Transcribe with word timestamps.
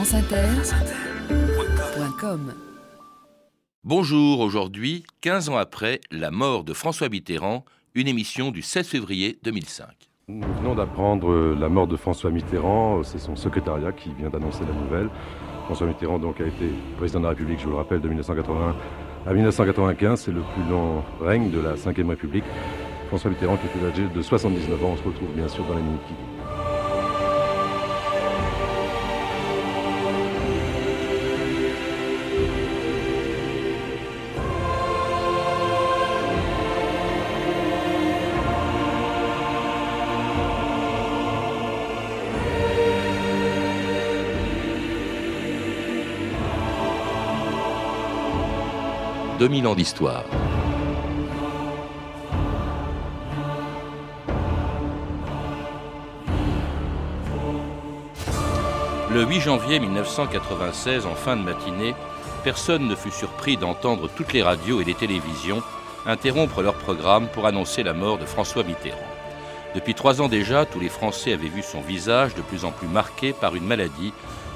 franceinter.com 0.00 2.54
Bonjour, 3.84 4.40
aujourd'hui, 4.40 5.04
15 5.20 5.50
ans 5.50 5.58
après 5.58 6.00
la 6.10 6.30
mort 6.30 6.64
de 6.64 6.72
François 6.72 7.10
Mitterrand, 7.10 7.66
une 7.94 8.08
émission 8.08 8.50
du 8.50 8.62
16 8.62 8.88
février 8.88 9.38
2005. 9.42 9.88
Nous 10.28 10.54
venons 10.54 10.74
d'apprendre 10.74 11.54
la 11.54 11.68
mort 11.68 11.86
de 11.86 11.96
François 11.96 12.30
Mitterrand, 12.30 13.02
c'est 13.02 13.18
son 13.18 13.36
secrétariat 13.36 13.92
qui 13.92 14.14
vient 14.14 14.30
d'annoncer 14.30 14.60
la 14.60 14.72
nouvelle. 14.72 15.10
François 15.66 15.86
Mitterrand 15.86 16.18
donc 16.18 16.40
a 16.40 16.46
été 16.46 16.70
président 16.96 17.18
de 17.18 17.24
la 17.24 17.30
République, 17.30 17.58
je 17.58 17.64
vous 17.64 17.72
le 17.72 17.76
rappelle, 17.76 18.00
de 18.00 18.08
1980 18.08 18.74
à 19.26 19.34
1995, 19.34 20.18
c'est 20.18 20.32
le 20.32 20.40
plus 20.40 20.62
long 20.70 21.04
règne 21.20 21.50
de 21.50 21.60
la 21.60 21.74
Ve 21.74 22.08
République. 22.08 22.44
François 23.08 23.30
Mitterrand 23.30 23.58
qui 23.58 23.66
était 23.66 23.84
âgé 23.84 24.08
de 24.08 24.22
79 24.22 24.82
ans, 24.82 24.92
on 24.92 24.96
se 24.96 25.02
retrouve 25.02 25.28
bien 25.36 25.48
sûr 25.48 25.66
dans 25.66 25.74
la 25.74 25.82
minute 25.82 26.00
qui 26.08 26.14
2000 49.40 49.66
ans 49.68 49.74
d'histoire. 49.74 50.24
Le 59.10 59.24
8 59.24 59.40
janvier 59.40 59.80
1996, 59.80 61.06
en 61.06 61.14
fin 61.14 61.38
de 61.38 61.42
matinée, 61.42 61.94
personne 62.44 62.86
ne 62.86 62.94
fut 62.94 63.10
surpris 63.10 63.56
d'entendre 63.56 64.10
toutes 64.14 64.34
les 64.34 64.42
radios 64.42 64.82
et 64.82 64.84
les 64.84 64.92
télévisions 64.92 65.62
interrompre 66.04 66.60
leur 66.60 66.74
programme 66.74 67.26
pour 67.28 67.46
annoncer 67.46 67.82
la 67.82 67.94
mort 67.94 68.18
de 68.18 68.26
François 68.26 68.62
Mitterrand. 68.62 68.98
Depuis 69.74 69.94
trois 69.94 70.20
ans 70.20 70.28
déjà, 70.28 70.66
tous 70.66 70.80
les 70.80 70.90
Français 70.90 71.32
avaient 71.32 71.48
vu 71.48 71.62
son 71.62 71.80
visage 71.80 72.34
de 72.34 72.42
plus 72.42 72.66
en 72.66 72.72
plus 72.72 72.88
marqué 72.88 73.32
par 73.32 73.56
une 73.56 73.66
maladie 73.66 74.12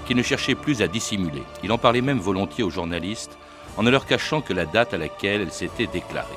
qui 0.06 0.14
ne 0.14 0.22
cherchait 0.22 0.54
plus 0.54 0.82
à 0.82 0.88
dissimuler. 0.88 1.42
Il 1.62 1.72
en 1.72 1.78
parlait 1.78 2.02
même 2.02 2.18
volontiers 2.18 2.64
aux 2.64 2.68
journalistes 2.68 3.38
en 3.76 3.82
ne 3.82 3.90
leur 3.90 4.06
cachant 4.06 4.40
que 4.40 4.52
la 4.52 4.66
date 4.66 4.94
à 4.94 4.98
laquelle 4.98 5.40
elle 5.40 5.52
s'était 5.52 5.86
déclarée. 5.86 6.34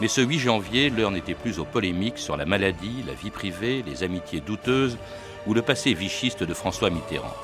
Mais 0.00 0.08
ce 0.08 0.20
8 0.20 0.38
janvier, 0.38 0.90
l'heure 0.90 1.10
n'était 1.10 1.34
plus 1.34 1.58
aux 1.58 1.64
polémiques 1.64 2.18
sur 2.18 2.36
la 2.36 2.44
maladie, 2.44 3.04
la 3.06 3.14
vie 3.14 3.30
privée, 3.30 3.84
les 3.86 4.02
amitiés 4.02 4.40
douteuses 4.40 4.98
ou 5.46 5.54
le 5.54 5.62
passé 5.62 5.94
vichiste 5.94 6.42
de 6.42 6.54
François 6.54 6.90
Mitterrand. 6.90 7.34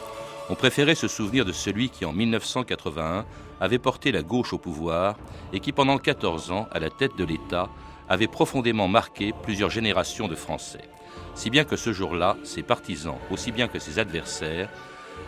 On 0.48 0.56
préférait 0.56 0.96
se 0.96 1.06
souvenir 1.06 1.44
de 1.44 1.52
celui 1.52 1.90
qui, 1.90 2.04
en 2.04 2.12
1981, 2.12 3.24
avait 3.60 3.78
porté 3.78 4.10
la 4.10 4.22
gauche 4.22 4.52
au 4.52 4.58
pouvoir 4.58 5.16
et 5.52 5.60
qui, 5.60 5.70
pendant 5.70 5.98
14 5.98 6.50
ans, 6.50 6.68
à 6.72 6.80
la 6.80 6.90
tête 6.90 7.16
de 7.16 7.24
l'État, 7.24 7.68
avait 8.08 8.26
profondément 8.26 8.88
marqué 8.88 9.32
plusieurs 9.44 9.70
générations 9.70 10.26
de 10.26 10.34
Français. 10.34 10.88
Si 11.36 11.50
bien 11.50 11.64
que 11.64 11.76
ce 11.76 11.92
jour-là, 11.92 12.36
ses 12.42 12.64
partisans, 12.64 13.18
aussi 13.30 13.52
bien 13.52 13.68
que 13.68 13.78
ses 13.78 14.00
adversaires, 14.00 14.68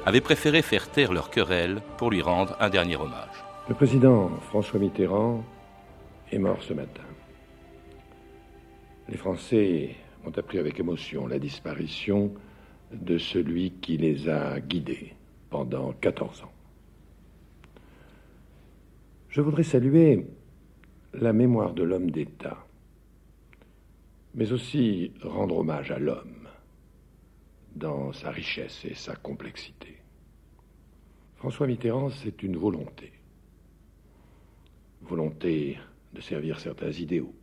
avaient 0.05 0.21
préféré 0.21 0.63
faire 0.63 0.91
taire 0.91 1.13
leur 1.13 1.31
querelle 1.31 1.83
pour 1.99 2.11
lui 2.11 2.23
rendre 2.23 2.57
un 2.59 2.69
dernier 2.69 2.97
hommage. 2.97 3.42
Le 3.69 3.77
président 3.77 4.29
François 4.41 4.81
Mitterrand 4.81 5.45
est 6.33 6.39
mort 6.39 6.61
ce 6.65 6.73
matin. 6.73 7.05
Les 9.09 9.17
Français 9.17 9.95
ont 10.27 10.33
appris 10.33 10.59
avec 10.59 10.81
émotion 10.81 11.29
la 11.29 11.39
disparition 11.39 12.35
de 12.93 13.19
celui 13.19 13.71
qui 13.75 13.99
les 13.99 14.29
a 14.29 14.59
guidés 14.59 15.15
pendant 15.49 15.93
14 15.93 16.43
ans. 16.43 16.53
Je 19.29 19.41
voudrais 19.41 19.63
saluer 19.63 20.27
la 21.15 21.33
mémoire 21.33 21.73
de 21.73 21.85
l'homme 21.85 22.11
d'État, 22.11 22.67
mais 24.35 24.51
aussi 24.51 25.13
rendre 25.23 25.59
hommage 25.59 25.93
à 25.93 26.01
l'homme 26.01 26.49
dans 27.77 28.13
sa 28.13 28.33
richesse 28.33 28.85
et 28.85 28.95
sa 28.95 29.15
complexité. 29.15 29.99
François 31.37 31.69
Mitterrand, 31.69 32.11
c'est 32.11 32.43
une 32.43 32.57
volonté 32.57 33.13
volonté 35.03 35.79
de 36.13 36.21
servir 36.21 36.61
certains 36.61 36.91
idéaux, 36.91 37.35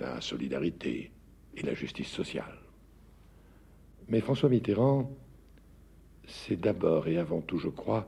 la 0.00 0.20
solidarité 0.20 1.10
et 1.56 1.62
la 1.62 1.74
justice 1.74 2.08
sociale. 2.08 2.58
Mais 4.08 4.20
François 4.20 4.48
Mitterrand, 4.48 5.10
c'est 6.26 6.60
d'abord 6.60 7.08
et 7.08 7.18
avant 7.18 7.40
tout, 7.40 7.58
je 7.58 7.68
crois, 7.68 8.06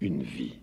une 0.00 0.22
vie. 0.22 0.58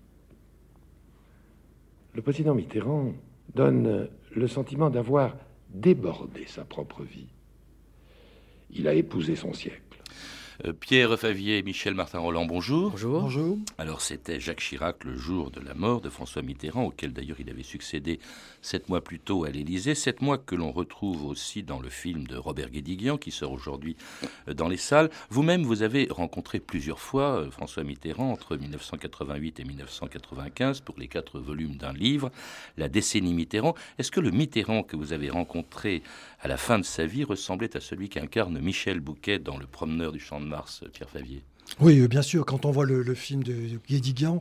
Le 2.14 2.22
président 2.22 2.56
Mitterrand 2.56 3.14
donne 3.54 4.10
le 4.34 4.48
sentiment 4.48 4.90
d'avoir 4.90 5.36
débordé 5.70 6.46
sa 6.48 6.64
propre 6.64 7.04
vie. 7.04 7.28
Il 8.72 8.88
a 8.88 8.94
épousé 8.94 9.36
son 9.36 9.54
siècle. 9.54 9.85
Euh, 10.64 10.74
Pierre 10.74 11.18
Favier 11.20 11.58
et 11.58 11.64
Michel 11.64 11.94
Martin-Roland, 11.94 12.46
bonjour. 12.46 12.92
Bonjour. 12.92 13.22
Bonjour. 13.22 13.58
Alors 13.78 14.02
c'était 14.02 14.40
Jacques 14.40 14.62
Chirac 14.62 15.04
le 15.04 15.18
jour 15.18 15.52
de 15.52 15.60
la 15.60 15.74
mort 15.74 16.02
de 16.02 16.10
François 16.10 16.42
Mitterrand, 16.42 16.86
auquel 16.86 17.12
d'ailleurs 17.12 17.40
il 17.40 17.50
avait 17.50 17.64
succédé 17.64 18.20
sept 18.62 18.88
mois 18.88 19.02
plus 19.02 19.20
tôt 19.20 19.44
à 19.44 19.50
l'Élysée, 19.50 19.96
sept 19.96 20.22
mois 20.22 20.38
que 20.38 20.56
l'on 20.56 20.72
retrouve 20.72 21.26
aussi 21.26 21.64
dans 21.64 21.80
le 21.80 21.90
film 21.90 22.26
de 22.28 22.38
Robert 22.38 22.70
Guédiguian 22.70 23.18
qui 23.18 23.32
sort 23.32 23.52
aujourd'hui 23.52 23.98
euh, 24.48 24.54
dans 24.54 24.68
les 24.68 24.78
salles. 24.78 25.10
Vous-même, 25.30 25.64
vous 25.64 25.82
avez 25.82 26.08
rencontré 26.10 26.60
plusieurs 26.60 27.00
fois 27.00 27.42
euh, 27.42 27.52
François 27.52 27.84
Mitterrand 27.84 28.32
entre 28.32 28.56
1988 28.56 29.60
et 29.60 29.64
1995 29.66 30.82
pour 30.82 30.96
les 30.98 31.08
quatre 31.08 31.40
volumes 31.40 31.76
d'un 31.76 31.94
livre, 31.94 32.32
La 32.78 32.88
décennie 32.88 33.34
Mitterrand. 33.34 33.76
Est-ce 33.98 34.12
que 34.12 34.20
le 34.22 34.32
Mitterrand 34.32 34.84
que 34.84 34.96
vous 34.96 35.12
avez 35.12 35.30
rencontré 35.30 36.02
à 36.46 36.48
la 36.48 36.58
fin 36.58 36.78
de 36.78 36.86
sa 36.86 37.08
vie 37.08 37.24
ressemblait 37.24 37.76
à 37.76 37.82
celui 37.82 38.08
qu'incarne 38.08 38.60
Michel 38.60 39.00
Bouquet 39.00 39.40
dans 39.40 39.58
Le 39.58 39.66
Promeneur 39.66 40.12
du 40.12 40.20
Champ 40.20 40.40
de 40.40 40.46
Mars, 40.46 40.84
Pierre 40.94 41.10
Favier 41.10 41.44
oui, 41.80 42.00
euh, 42.00 42.08
bien 42.08 42.22
sûr. 42.22 42.46
Quand 42.46 42.66
on 42.66 42.72
voit 42.72 42.86
le, 42.86 43.16
film 43.16 43.42
de 43.42 43.80
Guédiguian, 43.90 44.40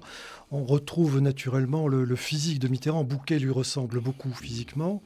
on 0.50 0.64
retrouve 0.64 1.20
naturellement 1.20 1.88
le, 1.88 2.16
physique 2.16 2.58
de 2.58 2.68
Mitterrand. 2.68 3.02
Bouquet 3.02 3.38
lui 3.38 3.50
ressemble 3.50 3.98
beaucoup 4.00 4.30
physiquement. 4.30 5.02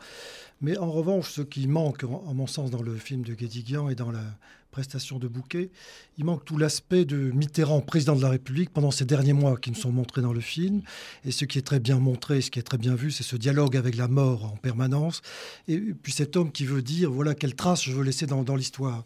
Mais 0.60 0.76
en 0.76 0.90
revanche, 0.90 1.30
ce 1.30 1.42
qui 1.42 1.68
manque, 1.68 2.02
en, 2.02 2.34
mon 2.34 2.48
sens, 2.48 2.72
dans 2.72 2.82
le 2.82 2.96
film 2.96 3.22
de 3.22 3.34
Guédiguian 3.34 3.88
et 3.88 3.94
dans 3.94 4.10
la 4.10 4.24
prestation 4.70 5.18
de 5.18 5.28
Bouquet, 5.28 5.70
il 6.18 6.24
manque 6.24 6.44
tout 6.44 6.58
l'aspect 6.58 7.04
de 7.04 7.16
Mitterrand, 7.16 7.80
président 7.80 8.14
de 8.14 8.22
la 8.22 8.28
République, 8.28 8.70
pendant 8.70 8.90
ces 8.90 9.04
derniers 9.04 9.32
mois 9.32 9.56
qui 9.56 9.70
nous 9.70 9.76
sont 9.76 9.92
montrés 9.92 10.20
dans 10.20 10.32
le 10.32 10.40
film. 10.40 10.82
Et 11.24 11.30
ce 11.30 11.44
qui 11.44 11.58
est 11.58 11.62
très 11.62 11.80
bien 11.80 11.98
montré, 11.98 12.40
ce 12.40 12.50
qui 12.50 12.58
est 12.58 12.62
très 12.62 12.78
bien 12.78 12.94
vu, 12.94 13.10
c'est 13.10 13.22
ce 13.22 13.36
dialogue 13.36 13.76
avec 13.76 13.96
la 13.96 14.08
mort 14.08 14.44
en 14.44 14.56
permanence. 14.56 15.22
Et 15.68 15.78
puis 15.78 16.12
cet 16.12 16.36
homme 16.36 16.52
qui 16.52 16.64
veut 16.64 16.82
dire, 16.82 17.10
voilà, 17.10 17.34
quelle 17.34 17.54
trace 17.54 17.84
je 17.84 17.92
veux 17.92 18.04
laisser 18.04 18.26
dans, 18.26 18.56
l'histoire. 18.56 19.04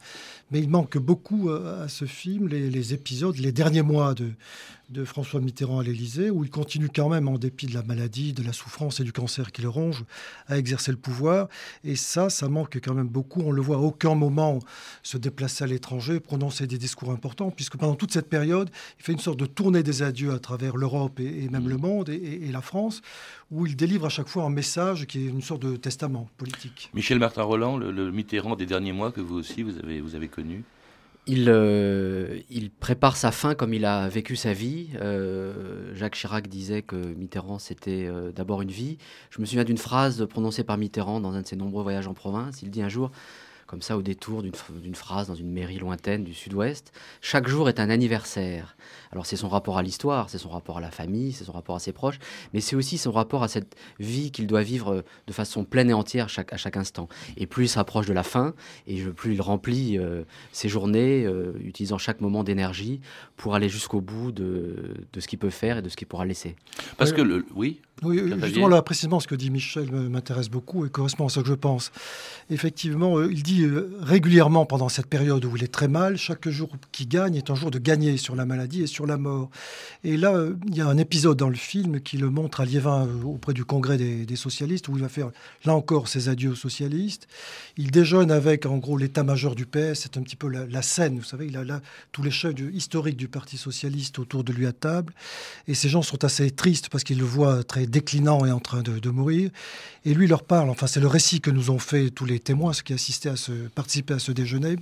Mais 0.50 0.60
il 0.60 0.68
manque 0.68 0.98
beaucoup 0.98 1.50
à, 1.50 1.88
ce 1.88 2.04
film 2.04 2.48
les, 2.48 2.94
épisodes, 2.94 3.36
les 3.36 3.52
derniers 3.52 3.82
mois 3.82 4.14
de, 4.14 4.30
de 4.90 5.04
François 5.04 5.40
Mitterrand 5.40 5.80
à 5.80 5.82
l'Élysée, 5.82 6.30
où 6.30 6.44
il 6.44 6.50
continue 6.50 6.88
quand 6.88 7.08
même, 7.08 7.28
en 7.28 7.38
dépit 7.38 7.66
de 7.66 7.74
la 7.74 7.82
maladie, 7.82 8.32
de 8.32 8.42
la 8.42 8.52
souffrance 8.52 9.00
et 9.00 9.04
du 9.04 9.12
cancer 9.12 9.52
qui 9.52 9.62
le 9.62 9.68
ronge, 9.68 10.04
à 10.48 10.58
exercer 10.58 10.90
le 10.90 10.98
pouvoir. 10.98 11.48
Et 11.84 11.96
ça, 11.96 12.30
ça 12.30 12.48
manque 12.48 12.78
quand 12.82 12.94
même 12.94 13.08
beaucoup. 13.08 13.40
On 13.40 13.52
le 13.52 13.62
voit 13.62 13.76
à 13.76 13.80
aucun 13.80 14.14
moment 14.14 14.58
se 15.02 15.16
déplacer 15.16 15.61
à 15.62 15.66
l'étranger, 15.66 16.20
prononcer 16.20 16.66
des 16.66 16.78
discours 16.78 17.10
importants, 17.10 17.50
puisque 17.50 17.76
pendant 17.76 17.94
toute 17.94 18.12
cette 18.12 18.28
période, 18.28 18.70
il 18.98 19.04
fait 19.04 19.12
une 19.12 19.18
sorte 19.18 19.38
de 19.38 19.46
tournée 19.46 19.82
des 19.82 20.02
adieux 20.02 20.32
à 20.32 20.38
travers 20.38 20.76
l'Europe 20.76 21.20
et, 21.20 21.48
même 21.48 21.68
le 21.68 21.76
monde 21.76 22.08
et, 22.08 22.50
la 22.52 22.60
France, 22.60 23.00
où 23.50 23.66
il 23.66 23.76
délivre 23.76 24.06
à 24.06 24.08
chaque 24.08 24.28
fois 24.28 24.44
un 24.44 24.50
message 24.50 25.06
qui 25.06 25.24
est 25.24 25.28
une 25.28 25.42
sorte 25.42 25.62
de 25.62 25.76
testament 25.76 26.28
politique. 26.36 26.90
Michel 26.94 27.18
Martin-Roland, 27.18 27.78
le, 27.78 28.10
Mitterrand 28.12 28.56
des 28.56 28.66
derniers 28.66 28.92
mois 28.92 29.12
que 29.12 29.20
vous 29.20 29.36
aussi 29.36 29.62
vous 29.62 29.78
avez, 29.78 30.00
vous 30.00 30.14
avez 30.14 30.28
connu? 30.28 30.64
Il, 31.26 31.48
euh, 31.48 32.40
il, 32.50 32.70
prépare 32.70 33.16
sa 33.16 33.30
fin 33.30 33.54
comme 33.54 33.72
il 33.74 33.84
a 33.84 34.08
vécu 34.08 34.34
sa 34.34 34.52
vie. 34.52 34.88
Euh, 35.00 35.94
Jacques 35.94 36.16
Chirac 36.16 36.48
disait 36.48 36.82
que 36.82 36.96
Mitterrand, 36.96 37.60
c'était 37.60 38.06
euh, 38.08 38.32
d'abord 38.32 38.60
une 38.60 38.72
vie. 38.72 38.98
Je 39.30 39.40
me 39.40 39.46
souviens 39.46 39.62
d'une 39.62 39.78
phrase 39.78 40.26
prononcée 40.26 40.64
par 40.64 40.78
Mitterrand 40.78 41.20
dans 41.20 41.32
un 41.34 41.42
de 41.42 41.46
ses 41.46 41.54
nombreux 41.54 41.84
voyages 41.84 42.08
en 42.08 42.14
province. 42.14 42.62
Il 42.62 42.70
dit 42.70 42.82
un 42.82 42.88
jour, 42.88 43.12
comme 43.72 43.80
ça 43.80 43.96
au 43.96 44.02
détour 44.02 44.42
d'une 44.42 44.94
phrase 44.94 45.28
dans 45.28 45.34
une 45.34 45.50
mairie 45.50 45.78
lointaine 45.78 46.24
du 46.24 46.34
sud-ouest, 46.34 46.92
chaque 47.22 47.48
jour 47.48 47.70
est 47.70 47.80
un 47.80 47.88
anniversaire. 47.88 48.76
Alors 49.12 49.24
c'est 49.24 49.36
son 49.36 49.48
rapport 49.48 49.78
à 49.78 49.82
l'histoire, 49.82 50.28
c'est 50.28 50.36
son 50.36 50.50
rapport 50.50 50.76
à 50.76 50.82
la 50.82 50.90
famille, 50.90 51.32
c'est 51.32 51.44
son 51.44 51.52
rapport 51.52 51.76
à 51.76 51.78
ses 51.78 51.92
proches, 51.92 52.18
mais 52.52 52.60
c'est 52.60 52.76
aussi 52.76 52.98
son 52.98 53.12
rapport 53.12 53.42
à 53.42 53.48
cette 53.48 53.74
vie 53.98 54.30
qu'il 54.30 54.46
doit 54.46 54.60
vivre 54.60 54.92
euh, 54.92 55.02
de 55.26 55.32
façon 55.32 55.64
pleine 55.64 55.88
et 55.88 55.94
entière 55.94 56.26
à 56.26 56.56
chaque 56.58 56.76
instant. 56.76 57.08
Et 57.38 57.46
plus 57.46 57.64
il 57.64 57.68
se 57.68 57.78
rapproche 57.78 58.04
de 58.04 58.12
la 58.12 58.22
fin, 58.22 58.52
et 58.86 59.02
plus 59.04 59.32
il 59.32 59.40
remplit 59.40 59.98
euh, 59.98 60.24
ses 60.52 60.68
journées, 60.68 61.24
euh, 61.24 61.54
utilisant 61.64 61.96
chaque 61.96 62.20
moment 62.20 62.44
d'énergie 62.44 63.00
pour 63.38 63.54
aller 63.54 63.70
jusqu'au 63.70 64.02
bout 64.02 64.32
de, 64.32 64.92
ce 65.18 65.26
qu'il 65.26 65.38
peut 65.38 65.48
faire 65.48 65.78
et 65.78 65.82
de 65.82 65.88
ce 65.88 65.96
qu'il 65.96 66.06
pourra 66.06 66.26
laisser. 66.26 66.56
Parce 66.98 67.12
que 67.12 67.22
le, 67.22 67.46
oui. 67.54 67.80
Oui, 68.02 68.20
justement 68.42 68.68
là 68.68 68.82
précisément 68.82 69.20
ce 69.20 69.26
que 69.26 69.34
dit 69.34 69.50
Michel 69.50 69.90
m'intéresse 69.90 70.48
beaucoup 70.48 70.84
et 70.86 70.90
correspond 70.90 71.26
à 71.26 71.28
ce 71.28 71.40
que 71.40 71.48
je 71.48 71.54
pense. 71.54 71.92
Effectivement, 72.50 73.22
il 73.22 73.42
dit 73.42 73.62
euh, 73.62 73.96
régulièrement 74.00 74.66
pendant 74.66 74.88
cette 74.88 75.06
période 75.06 75.44
où 75.44 75.56
il 75.56 75.64
est 75.64 75.72
très 75.72 75.88
mal, 75.88 76.16
chaque 76.16 76.48
jour 76.48 76.68
qui 76.90 77.06
gagne 77.06 77.36
est 77.36 77.50
un 77.50 77.54
jour 77.54 77.70
de 77.70 77.78
gagner 77.78 78.16
sur 78.16 78.34
la 78.34 78.44
maladie 78.44 78.82
et 78.82 78.86
sur 78.86 79.06
la 79.06 79.16
mort. 79.16 79.50
Et 80.04 80.16
là, 80.16 80.34
euh, 80.34 80.54
il 80.66 80.76
y 80.76 80.80
a 80.80 80.86
un 80.86 80.98
épisode 80.98 81.36
dans 81.38 81.48
le 81.48 81.56
film 81.56 82.00
qui 82.00 82.18
le 82.18 82.30
montre 82.30 82.60
à 82.60 82.64
Liévin 82.64 83.06
euh, 83.06 83.24
auprès 83.24 83.54
du 83.54 83.64
congrès 83.64 83.96
des, 83.96 84.36
socialistes, 84.36 84.88
où 84.88 84.96
il 84.96 85.02
va 85.02 85.08
faire 85.08 85.30
là 85.64 85.74
encore 85.74 86.08
ses 86.08 86.28
adieux 86.28 86.50
aux 86.50 86.56
socialistes. 86.56 87.28
Il 87.76 87.90
déjeune 87.90 88.30
avec 88.30 88.66
en 88.66 88.78
gros 88.78 88.96
l'état-major 88.96 89.54
du 89.54 89.66
PS, 89.66 89.94
c'est 89.94 90.16
un 90.16 90.22
petit 90.22 90.36
peu 90.36 90.48
la, 90.48 90.82
scène, 90.82 91.18
vous 91.18 91.24
savez, 91.24 91.46
il 91.46 91.56
a 91.56 91.64
là 91.64 91.80
tous 92.10 92.22
les 92.22 92.30
chefs 92.30 92.54
historiques 92.72 93.16
du 93.16 93.28
Parti 93.28 93.56
socialiste 93.56 94.18
autour 94.18 94.42
de 94.42 94.52
lui 94.52 94.66
à 94.66 94.72
table. 94.72 95.12
Et 95.68 95.74
ces 95.74 95.88
gens 95.88 96.02
sont 96.02 96.24
assez 96.24 96.50
tristes 96.50 96.88
parce 96.88 97.04
qu'ils 97.04 97.18
le 97.18 97.24
voient 97.24 97.62
très 97.62 97.86
déclinant 97.92 98.44
et 98.44 98.50
en 98.50 98.58
train 98.58 98.82
de, 98.82 98.98
de 98.98 99.10
mourir. 99.10 99.50
Et 100.04 100.14
lui 100.14 100.26
leur 100.26 100.42
parle, 100.42 100.68
enfin 100.68 100.88
c'est 100.88 100.98
le 100.98 101.06
récit 101.06 101.40
que 101.40 101.50
nous 101.50 101.70
ont 101.70 101.78
fait 101.78 102.10
tous 102.10 102.24
les 102.24 102.40
témoins, 102.40 102.72
ceux 102.72 102.82
qui 102.82 102.92
assistaient 102.92 103.28
à 103.28 103.36
ce, 103.36 103.52
participaient 103.52 104.14
à 104.14 104.18
ce 104.18 104.32
déjeuner. 104.32 104.74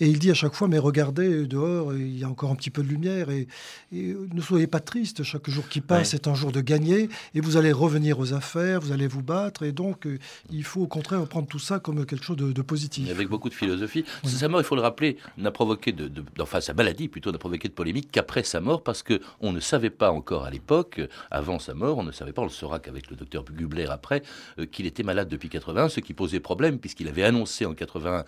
Et 0.00 0.06
il 0.06 0.18
dit 0.18 0.30
à 0.30 0.34
chaque 0.34 0.52
fois, 0.52 0.68
mais 0.68 0.78
regardez, 0.78 1.46
dehors, 1.46 1.94
il 1.94 2.18
y 2.18 2.24
a 2.24 2.28
encore 2.28 2.50
un 2.50 2.56
petit 2.56 2.68
peu 2.68 2.82
de 2.82 2.88
lumière 2.88 3.30
et, 3.30 3.46
ne 3.92 4.40
soyez 4.40 4.66
pas 4.66 4.80
triste, 4.80 5.22
chaque 5.22 5.48
jour 5.48 5.68
qui 5.68 5.80
passe 5.80 6.14
est 6.14 6.28
un 6.28 6.34
jour 6.34 6.52
de 6.52 6.60
gagner 6.60 7.08
et 7.34 7.40
vous 7.40 7.56
allez 7.56 7.72
revenir 7.72 8.18
aux 8.18 8.34
affaires, 8.34 8.80
vous 8.80 8.92
allez 8.92 9.08
vous 9.08 9.22
battre 9.22 9.62
et 9.62 9.72
donc 9.72 10.06
euh, 10.06 10.18
il 10.50 10.64
faut 10.64 10.82
au 10.82 10.86
contraire 10.86 11.26
prendre 11.26 11.48
tout 11.48 11.58
ça 11.58 11.78
comme 11.78 12.04
quelque 12.06 12.24
chose 12.24 12.36
de, 12.36 12.62
positif. 12.62 13.10
avec 13.10 13.28
beaucoup 13.28 13.48
de 13.48 13.54
philosophie. 13.54 14.04
Sa 14.24 14.48
mort, 14.48 14.60
il 14.60 14.64
faut 14.64 14.76
le 14.76 14.82
rappeler, 14.82 15.16
n'a 15.38 15.50
provoqué 15.50 15.92
de, 15.92 16.10
enfin 16.38 16.60
sa 16.60 16.74
maladie 16.74 17.08
plutôt 17.08 17.32
n'a 17.32 17.38
provoqué 17.38 17.68
de 17.68 17.72
polémique 17.72 18.08
qu'après 18.12 18.42
sa 18.42 18.60
mort 18.60 18.82
parce 18.82 19.02
que 19.02 19.20
on 19.40 19.52
ne 19.52 19.60
savait 19.60 19.90
pas 19.90 20.12
encore 20.12 20.44
à 20.44 20.50
l'époque, 20.50 21.00
avant 21.30 21.58
sa 21.58 21.74
mort, 21.74 21.98
on 21.98 22.02
ne 22.02 22.12
savait 22.12 22.29
on 22.38 22.44
le 22.44 22.50
saura 22.50 22.78
qu'avec 22.78 23.10
le 23.10 23.16
docteur 23.16 23.44
Gubler 23.44 23.86
après, 23.86 24.22
euh, 24.58 24.66
qu'il 24.66 24.86
était 24.86 25.02
malade 25.02 25.28
depuis 25.28 25.48
80, 25.48 25.88
ce 25.88 26.00
qui 26.00 26.14
posait 26.14 26.40
problème 26.40 26.78
puisqu'il 26.78 27.08
avait 27.08 27.24
annoncé 27.24 27.66
en 27.66 27.74
81 27.74 28.24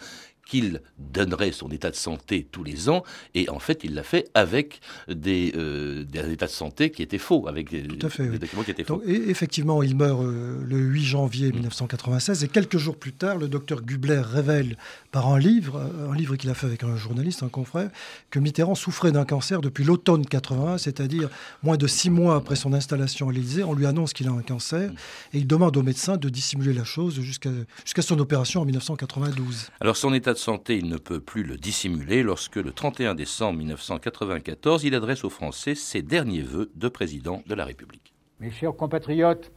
qu'il 0.46 0.80
donnerait 0.98 1.52
son 1.52 1.70
état 1.70 1.90
de 1.90 1.96
santé 1.96 2.46
tous 2.50 2.64
les 2.64 2.88
ans, 2.88 3.04
et 3.34 3.48
en 3.48 3.58
fait, 3.58 3.84
il 3.84 3.94
l'a 3.94 4.02
fait 4.02 4.28
avec 4.34 4.80
des, 5.08 5.52
euh, 5.56 6.04
des, 6.04 6.32
états 6.32 6.46
de 6.46 6.50
santé 6.50 6.90
qui 6.90 7.02
étaient 7.02 7.18
faux, 7.18 7.48
avec 7.48 7.70
des, 7.70 7.82
documents 7.82 8.62
qui 8.64 8.70
étaient 8.70 8.84
faux. 8.84 9.02
et 9.06 9.30
effectivement, 9.30 9.82
il 9.82 9.96
meurt 9.96 10.22
euh, 10.22 10.62
le 10.66 10.76
8 10.78 11.04
janvier 11.04 11.52
1996, 11.52 12.42
mm. 12.42 12.44
et 12.44 12.48
quelques 12.48 12.78
jours 12.78 12.96
plus 12.96 13.12
tard, 13.12 13.38
le 13.38 13.48
docteur 13.48 13.82
Gubler 13.82 14.20
révèle 14.20 14.76
par 15.10 15.28
un 15.28 15.38
livre, 15.38 15.76
euh, 15.76 16.10
un 16.10 16.14
livre 16.14 16.36
qu'il 16.36 16.50
a 16.50 16.54
fait 16.54 16.66
avec 16.66 16.82
un 16.82 16.96
journaliste, 16.96 17.42
un 17.42 17.48
confrère, 17.48 17.90
que 18.30 18.38
Mitterrand 18.38 18.74
souffrait 18.74 19.12
d'un 19.12 19.24
cancer 19.24 19.60
depuis 19.60 19.84
l'automne 19.84 20.26
81, 20.26 20.78
c'est-à-dire 20.78 21.28
moins 21.62 21.76
de 21.76 21.86
six 21.86 22.10
mois 22.10 22.36
après 22.36 22.56
son 22.56 22.72
installation 22.72 23.28
à 23.28 23.32
l'Élysée. 23.32 23.64
On 23.64 23.74
lui 23.74 23.86
annonce 23.86 24.12
qu'il 24.12 24.28
a 24.28 24.32
un 24.32 24.42
cancer, 24.42 24.90
mm. 24.90 24.94
et 25.34 25.38
il 25.38 25.46
demande 25.46 25.76
au 25.76 25.82
médecin 25.82 26.16
de 26.16 26.28
dissimuler 26.28 26.72
la 26.72 26.84
chose 26.84 27.20
jusqu'à 27.20 27.50
jusqu'à 27.84 28.02
son 28.02 28.18
opération 28.18 28.60
en 28.62 28.64
1992. 28.64 29.68
Alors 29.80 29.96
son 29.96 30.12
état 30.12 30.31
de 30.32 30.38
santé, 30.38 30.76
il 30.76 30.88
ne 30.88 30.96
peut 30.96 31.20
plus 31.20 31.42
le 31.42 31.56
dissimuler 31.56 32.22
lorsque 32.22 32.56
le 32.56 32.72
31 32.72 33.14
décembre 33.14 33.58
1994, 33.58 34.84
il 34.84 34.94
adresse 34.94 35.24
aux 35.24 35.30
Français 35.30 35.74
ses 35.74 36.02
derniers 36.02 36.42
vœux 36.42 36.70
de 36.74 36.88
président 36.88 37.42
de 37.46 37.54
la 37.54 37.64
République. 37.64 38.14
Mes 38.40 38.50
chers 38.50 38.74
compatriotes, 38.74 39.50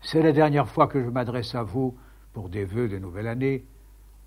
c'est 0.00 0.22
la 0.22 0.32
dernière 0.32 0.68
fois 0.68 0.86
que 0.86 1.02
je 1.02 1.08
m'adresse 1.08 1.54
à 1.54 1.62
vous 1.62 1.96
pour 2.32 2.48
des 2.48 2.64
vœux 2.64 2.88
de 2.88 2.98
nouvelle 2.98 3.26
année 3.26 3.64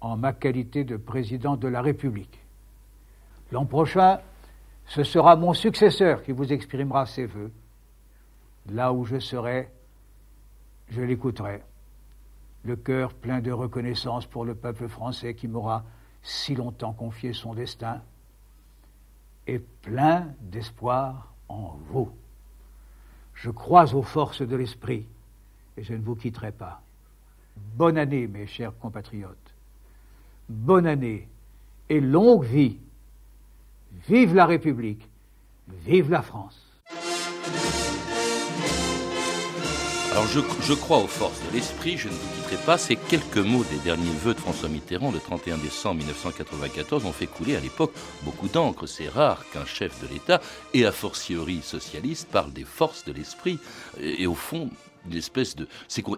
en 0.01 0.17
ma 0.17 0.33
qualité 0.33 0.83
de 0.83 0.97
président 0.97 1.57
de 1.57 1.67
la 1.67 1.81
République. 1.81 2.39
L'an 3.51 3.65
prochain, 3.65 4.19
ce 4.85 5.03
sera 5.03 5.35
mon 5.35 5.53
successeur 5.53 6.23
qui 6.23 6.31
vous 6.31 6.51
exprimera 6.51 7.05
ses 7.05 7.25
vœux. 7.25 7.51
Là 8.71 8.93
où 8.93 9.05
je 9.05 9.19
serai, 9.19 9.69
je 10.89 11.01
l'écouterai 11.01 11.61
le 12.63 12.75
cœur 12.75 13.13
plein 13.13 13.39
de 13.39 13.51
reconnaissance 13.51 14.25
pour 14.25 14.45
le 14.45 14.55
peuple 14.55 14.87
français 14.87 15.33
qui 15.33 15.47
m'aura 15.47 15.83
si 16.21 16.55
longtemps 16.55 16.93
confié 16.93 17.33
son 17.33 17.53
destin, 17.53 18.01
et 19.47 19.59
plein 19.59 20.27
d'espoir 20.41 21.33
en 21.47 21.77
vous. 21.89 22.11
Je 23.33 23.49
crois 23.49 23.95
aux 23.95 24.03
forces 24.03 24.41
de 24.41 24.55
l'esprit 24.55 25.07
et 25.77 25.83
je 25.83 25.93
ne 25.93 26.03
vous 26.03 26.15
quitterai 26.15 26.51
pas. 26.51 26.81
Bonne 27.75 27.97
année, 27.97 28.27
mes 28.27 28.47
chers 28.47 28.77
compatriotes. 28.77 29.55
Bonne 30.49 30.85
année 30.85 31.27
et 31.87 31.99
longue 31.99 32.43
vie. 32.43 32.77
Vive 34.07 34.35
la 34.35 34.45
République, 34.45 35.09
vive 35.67 36.11
la 36.11 36.21
France. 36.21 36.68
Alors 40.19 40.31
je, 40.31 40.73
crois 40.73 40.97
aux 40.97 41.07
forces 41.07 41.39
de 41.47 41.55
l'esprit, 41.55 41.95
je 41.95 42.09
ne 42.09 42.13
vous 42.13 42.27
quitterai 42.35 42.57
pas. 42.65 42.77
Ces 42.77 42.97
quelques 42.97 43.37
mots 43.37 43.63
des 43.63 43.77
derniers 43.85 44.11
vœux 44.21 44.33
de 44.33 44.39
François 44.39 44.67
Mitterrand 44.67 45.13
le 45.13 45.19
31 45.19 45.57
décembre 45.59 45.99
1994 45.99 47.05
ont 47.05 47.13
fait 47.13 47.25
couler 47.25 47.55
à 47.55 47.61
l'époque 47.61 47.93
beaucoup 48.23 48.49
d'encre. 48.49 48.85
C'est 48.85 49.07
rare 49.07 49.45
qu'un 49.53 49.63
chef 49.63 49.97
de 50.01 50.13
l'État, 50.13 50.41
et 50.73 50.85
a 50.85 50.91
fortiori 50.91 51.61
socialiste, 51.63 52.27
parle 52.29 52.51
des 52.51 52.65
forces 52.65 53.05
de 53.05 53.13
l'esprit. 53.13 53.59
Et, 54.01 54.27
au 54.27 54.35
fond, 54.35 54.69
une 55.09 55.15
espèce 55.15 55.55
de 55.55 55.69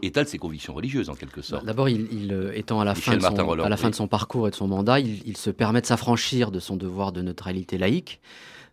étale 0.02 0.28
ses 0.28 0.40
convictions 0.40 0.74
religieuses 0.74 1.12
en 1.12 1.16
quelque 1.16 1.44
sorte. 1.44 1.64
D'abord, 1.64 1.88
il, 1.88 2.34
euh, 2.34 2.54
étant 2.56 2.82
à 2.82 2.86
la, 2.86 2.96
fin 2.96 3.18
de, 3.18 3.22
son, 3.22 3.60
à 3.62 3.70
la 3.70 3.78
fin 3.78 3.92
de 3.92 3.96
son 3.96 4.08
parcours 4.08 4.48
et 4.48 4.50
de 4.50 4.56
son 4.56 4.68
mandat, 4.68 5.00
il 5.00 5.38
se 5.38 5.52
permet 5.52 5.82
de 5.82 5.86
s'affranchir 5.86 6.50
de 6.50 6.60
son 6.60 6.76
devoir 6.76 7.12
de 7.12 7.22
neutralité 7.22 7.78
laïque. 7.78 8.20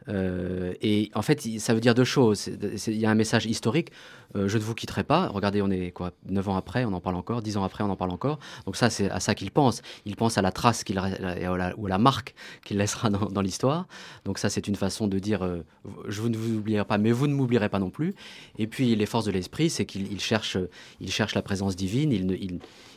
Euh, 0.08 0.75
et 0.81 1.10
en 1.14 1.22
fait, 1.22 1.40
ça 1.58 1.75
veut 1.75 1.81
dire 1.81 1.94
deux 1.94 2.05
choses. 2.05 2.49
Il 2.87 2.96
y 2.96 3.06
a 3.06 3.10
un 3.10 3.14
message 3.14 3.46
historique. 3.46 3.90
Euh, 4.37 4.49
je 4.49 4.58
ne 4.58 4.62
vous 4.62 4.75
quitterai 4.75 5.05
pas. 5.05 5.28
Regardez, 5.28 5.62
on 5.62 5.70
est 5.70 5.90
quoi 5.90 6.12
9 6.28 6.49
ans 6.49 6.56
après, 6.56 6.84
on 6.84 6.93
en 6.93 7.00
parle 7.00 7.16
encore. 7.16 7.43
10 7.43 7.56
ans 7.56 7.64
après, 7.64 7.84
on 7.84 7.90
en 7.90 7.96
parle 7.96 8.10
encore. 8.10 8.38
Donc 8.66 8.76
ça, 8.76 8.90
c'est 8.90 9.10
à 9.10 9.20
ça 9.20 9.34
qu'il 9.34 9.50
pense. 9.50 9.82
Il 10.05 10.16
pense 10.16 10.38
à 10.38 10.43
la 10.43 10.52
trace 10.52 10.84
qu'il 10.84 10.99
ou 10.99 11.87
à 11.87 11.88
la 11.88 11.99
marque 11.99 12.34
qu'il 12.64 12.78
laissera 12.78 13.10
dans, 13.10 13.40
l'histoire. 13.40 13.87
Donc 14.25 14.38
ça, 14.38 14.49
c'est 14.49 14.66
une 14.66 14.76
façon 14.76 15.06
de 15.06 15.19
dire 15.19 15.44
euh, 15.44 15.64
je 16.08 16.22
ne 16.22 16.37
vous 16.37 16.56
oublierai 16.58 16.84
pas, 16.84 16.99
mais 16.99 17.12
vous 17.12 17.26
ne 17.26 17.34
m'oublierez 17.34 17.69
pas 17.69 17.78
non 17.78 17.90
plus. 17.90 18.14
Et 18.58 18.66
puis 18.66 18.94
les 18.94 19.06
forces 19.06 19.25
de 19.25 19.32
l'esprit, 19.32 19.70
c'est 19.70 19.87
qu'il 19.87 20.20
cherche, 20.20 20.58
il 21.00 21.11
cherche 21.11 21.34
la 21.34 21.43
présence 21.43 21.76
divine. 21.76 22.12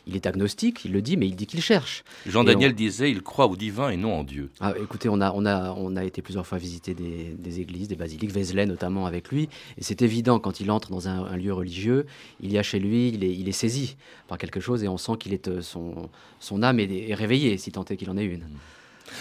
Il 0.06 0.16
est 0.16 0.26
agnostique, 0.26 0.84
il 0.84 0.92
le 0.92 1.02
dit, 1.02 1.16
mais 1.16 1.26
il 1.26 1.36
dit 1.36 1.46
qu'il 1.46 1.60
cherche. 1.60 2.04
Jean 2.26 2.44
Daniel 2.44 2.74
disait 2.74 3.10
il 3.10 3.22
croit 3.22 3.46
au 3.46 3.56
divin 3.56 3.90
et 3.90 3.96
non 3.96 4.14
en 4.14 4.24
Dieu. 4.24 4.50
Ah, 4.60 4.74
écoutez, 4.80 5.08
on 5.08 5.20
a, 5.20 5.32
on, 5.32 5.46
a, 5.46 5.72
on 5.72 5.96
a 5.96 6.04
été 6.04 6.22
plusieurs 6.22 6.46
fois 6.46 6.58
visiter 6.58 6.94
des, 6.94 7.60
églises, 7.60 7.88
des 7.88 7.96
basiliques, 7.96 8.32
Vézelay 8.32 8.66
notamment 8.66 9.06
avec 9.06 9.30
lui, 9.30 9.48
et 9.78 9.82
c'est 9.82 10.02
évident 10.02 10.38
quand 10.38 10.60
il 10.60 10.70
entre 10.70 10.90
dans 10.90 11.08
un, 11.08 11.36
lieu 11.36 11.52
religieux, 11.52 12.06
il 12.40 12.52
y 12.52 12.58
a 12.58 12.62
chez 12.62 12.78
lui, 12.78 13.08
il 13.08 13.24
est, 13.24 13.34
il 13.34 13.48
est 13.48 13.52
saisi 13.52 13.96
par 14.28 14.38
quelque 14.38 14.60
chose 14.60 14.82
et 14.84 14.88
on 14.88 14.98
sent 14.98 15.12
qu'il 15.18 15.32
est 15.32 15.48
euh, 15.48 15.60
son, 15.62 16.10
son 16.40 16.62
âme 16.62 16.80
est, 16.80 17.14
réveillée, 17.14 17.56
si 17.58 17.72
tant 17.72 17.84
est 17.84 17.96
qu'il 17.96 18.10
en 18.10 18.16
ait 18.16 18.24
une. 18.24 18.40
Mm. 18.40 18.58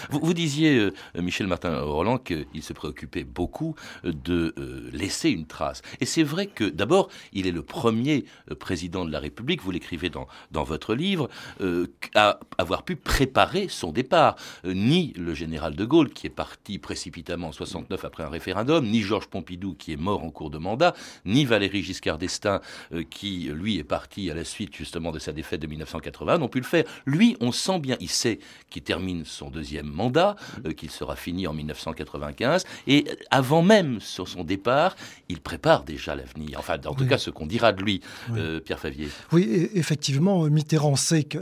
Vous, 0.10 0.34
disiez, 0.34 0.78
euh, 0.78 0.92
Michel 1.16 1.48
Martin-Roland, 1.48 2.18
qu'il 2.18 2.64
se 2.64 2.74
préoccupait 2.74 3.24
beaucoup 3.24 3.76
de 4.04 4.54
euh, 4.58 4.90
laisser 4.94 5.30
une 5.30 5.46
trace. 5.46 5.82
Et 6.00 6.06
c'est 6.06 6.24
vrai 6.24 6.48
que, 6.48 6.64
d'abord, 6.66 7.10
il 7.34 7.48
est 7.48 7.52
le 7.52 7.62
premier 7.62 8.26
euh, 8.50 8.56
président 8.56 9.06
de 9.06 9.12
la 9.12 9.20
République, 9.20 9.62
vous 9.62 9.72
l'écrivez 9.72 10.10
dans, 10.10 10.28
dans 10.52 10.64
votre 10.64 10.96
livre, 10.96 11.30
à 12.16 12.40
avoir 12.58 12.84
pu 12.84 12.96
préparer 12.96 13.68
son 13.68 13.92
départ. 13.92 14.36
ni 14.66 15.14
le 15.16 15.34
général 15.34 15.76
de 15.76 15.86
Gaulle, 15.86 16.10
qui 16.10 16.28
est 16.28 16.32
parti 16.32 16.78
précipitamment 16.78 17.50
en 17.50 17.52
69 17.52 18.06
après 18.06 18.24
un 18.24 18.30
référendum, 18.30 18.86
ni 18.86 19.02
Georges 19.02 19.28
Pompidou, 19.28 19.76
qui 19.76 19.94
est 19.94 19.98
mort 19.98 20.24
en 20.24 20.30
cours 20.30 20.50
de 20.50 20.58
mandat, 20.58 20.94
ni 21.26 21.46
Valéry 21.46 21.84
Giscard 21.84 22.18
d'Estaing, 22.18 22.62
qui, 23.10 23.50
lui, 23.54 23.78
est 23.78 23.84
parti 23.84 24.30
à 24.30 24.34
la 24.34 24.44
suite 24.44 24.76
justement 24.76 25.12
de 25.12 25.20
sa 25.20 25.32
défaite 25.32 25.62
de 25.62 25.68
1980, 25.68 26.38
n'ont 26.38 26.48
pu 26.48 26.60
le 26.60 26.66
faire. 26.66 26.86
Lui, 27.06 27.38
on 27.40 27.52
sent 27.52 27.80
bien, 27.80 27.98
il 28.00 28.10
sait 28.10 28.40
qu'il 28.70 28.84
termine 28.84 29.26
son 29.26 29.50
deuxième 29.50 29.71
mandat, 29.84 30.36
euh, 30.66 30.74
qu'il 30.74 30.92
sera 30.92 31.16
fini 31.16 31.48
en 31.48 31.54
1995. 31.54 32.66
Et 32.88 33.06
avant 33.30 33.62
même 33.62 34.00
sur 34.00 34.28
son 34.28 34.44
départ, 34.44 34.96
il 35.30 35.40
prépare 35.40 35.84
déjà 35.84 36.16
l'avenir. 36.16 36.60
Enfin, 36.60 36.78
en 36.86 36.94
tout 36.94 37.08
cas, 37.08 37.18
ce 37.18 37.30
qu'on 37.30 37.48
dira 37.48 37.72
de 37.72 37.82
lui, 37.82 38.02
euh, 38.36 38.60
Pierre 38.60 38.80
Favier. 38.80 39.10
Oui, 39.32 39.70
effectivement, 39.74 40.44
Mitterrand 40.46 40.96
sait 40.96 41.24
que 41.24 41.40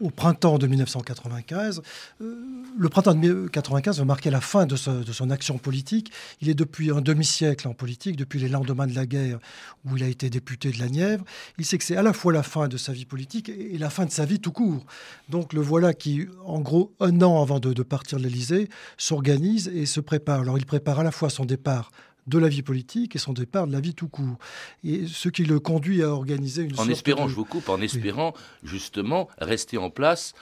au 0.00 0.10
printemps 0.10 0.58
de 0.58 0.66
1995. 0.66 1.82
Euh, 2.20 2.34
le 2.78 2.88
printemps 2.88 3.14
de 3.14 3.18
1995 3.18 3.98
va 3.98 4.04
marquer 4.04 4.30
la 4.30 4.40
fin 4.40 4.66
de, 4.66 4.76
son 4.76 5.30
action 5.30 5.58
politique. 5.58 6.12
Il 6.40 6.48
est 6.48 6.54
depuis 6.54 6.90
un 6.90 7.00
demi-siècle 7.00 7.68
en 7.68 7.74
politique, 7.74 8.16
depuis 8.16 8.38
les 8.38 8.48
lendemains 8.48 8.86
de 8.86 8.94
la 8.94 9.06
guerre 9.06 9.38
où 9.84 9.96
il 9.96 10.02
a 10.02 10.08
été 10.08 10.30
député 10.30 10.70
de 10.70 10.78
la 10.78 10.88
Nièvre. 10.88 11.24
Il 11.58 11.64
sait 11.64 11.78
que 11.78 11.84
c'est 11.84 11.96
à 11.96 12.02
la 12.02 12.12
fois 12.12 12.32
la 12.32 12.42
fin 12.42 12.68
de 12.68 12.76
sa 12.76 12.92
vie 12.92 13.04
politique 13.04 13.48
et 13.48 13.78
la 13.78 13.90
fin 13.90 14.04
de 14.04 14.10
sa 14.10 14.24
vie 14.24 14.40
tout 14.40 14.52
court. 14.52 14.84
Donc 15.28 15.52
le 15.52 15.60
voilà 15.60 15.94
qui, 15.94 16.26
en 16.44 16.60
gros, 16.60 16.92
un 17.00 17.20
an 17.22 17.42
avant 17.42 17.60
de, 17.60 17.72
de 17.72 17.82
partir 17.82 18.18
de 18.18 18.24
l'Élysée, 18.24 18.68
s'organise 18.96 19.68
et 19.68 19.86
se 19.86 20.00
prépare. 20.00 20.40
Alors 20.40 20.58
il 20.58 20.66
prépare 20.66 21.00
à 21.00 21.02
la 21.02 21.12
fois 21.12 21.30
son 21.30 21.44
départ 21.44 21.90
de 22.28 22.38
la 22.38 22.48
vie 22.48 22.62
politique 22.62 23.16
et 23.16 23.18
son 23.18 23.32
départ 23.32 23.66
de 23.66 23.72
la 23.72 23.80
vie 23.80 23.94
tout 23.94 24.08
court. 24.08 24.38
Et 24.84 25.06
ce 25.06 25.28
qui 25.28 25.44
le 25.44 25.60
conduit 25.60 26.02
à 26.02 26.08
organiser 26.08 26.62
une 26.62 26.78
en 26.78 26.88
espérant, 26.88 27.28
je 27.28 27.34
vous 27.34 27.44
coupe, 27.44 27.68
en 27.68 27.80
espérant 27.80 28.34
justement 28.62 29.28
rester 29.38 29.78
en 29.78 29.90
place 29.90 30.34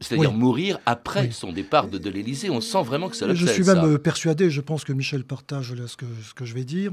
c'est-à-dire 0.00 0.32
mourir 0.32 0.78
après 0.86 1.30
son 1.30 1.52
départ 1.52 1.88
de, 1.88 1.98
de 1.98 2.10
l'Élysée. 2.10 2.50
On 2.50 2.60
sent 2.60 2.82
vraiment 2.82 3.08
que 3.08 3.16
ça 3.16 3.32
Je 3.32 3.46
suis 3.46 3.62
même 3.62 3.98
persuadé, 3.98 4.50
je 4.50 4.60
pense 4.60 4.84
que 4.84 4.92
Michel 4.92 5.24
partage 5.24 5.74
ce 5.86 5.96
que, 5.96 6.06
ce 6.26 6.34
que 6.34 6.44
je 6.44 6.54
vais 6.54 6.64
dire, 6.64 6.92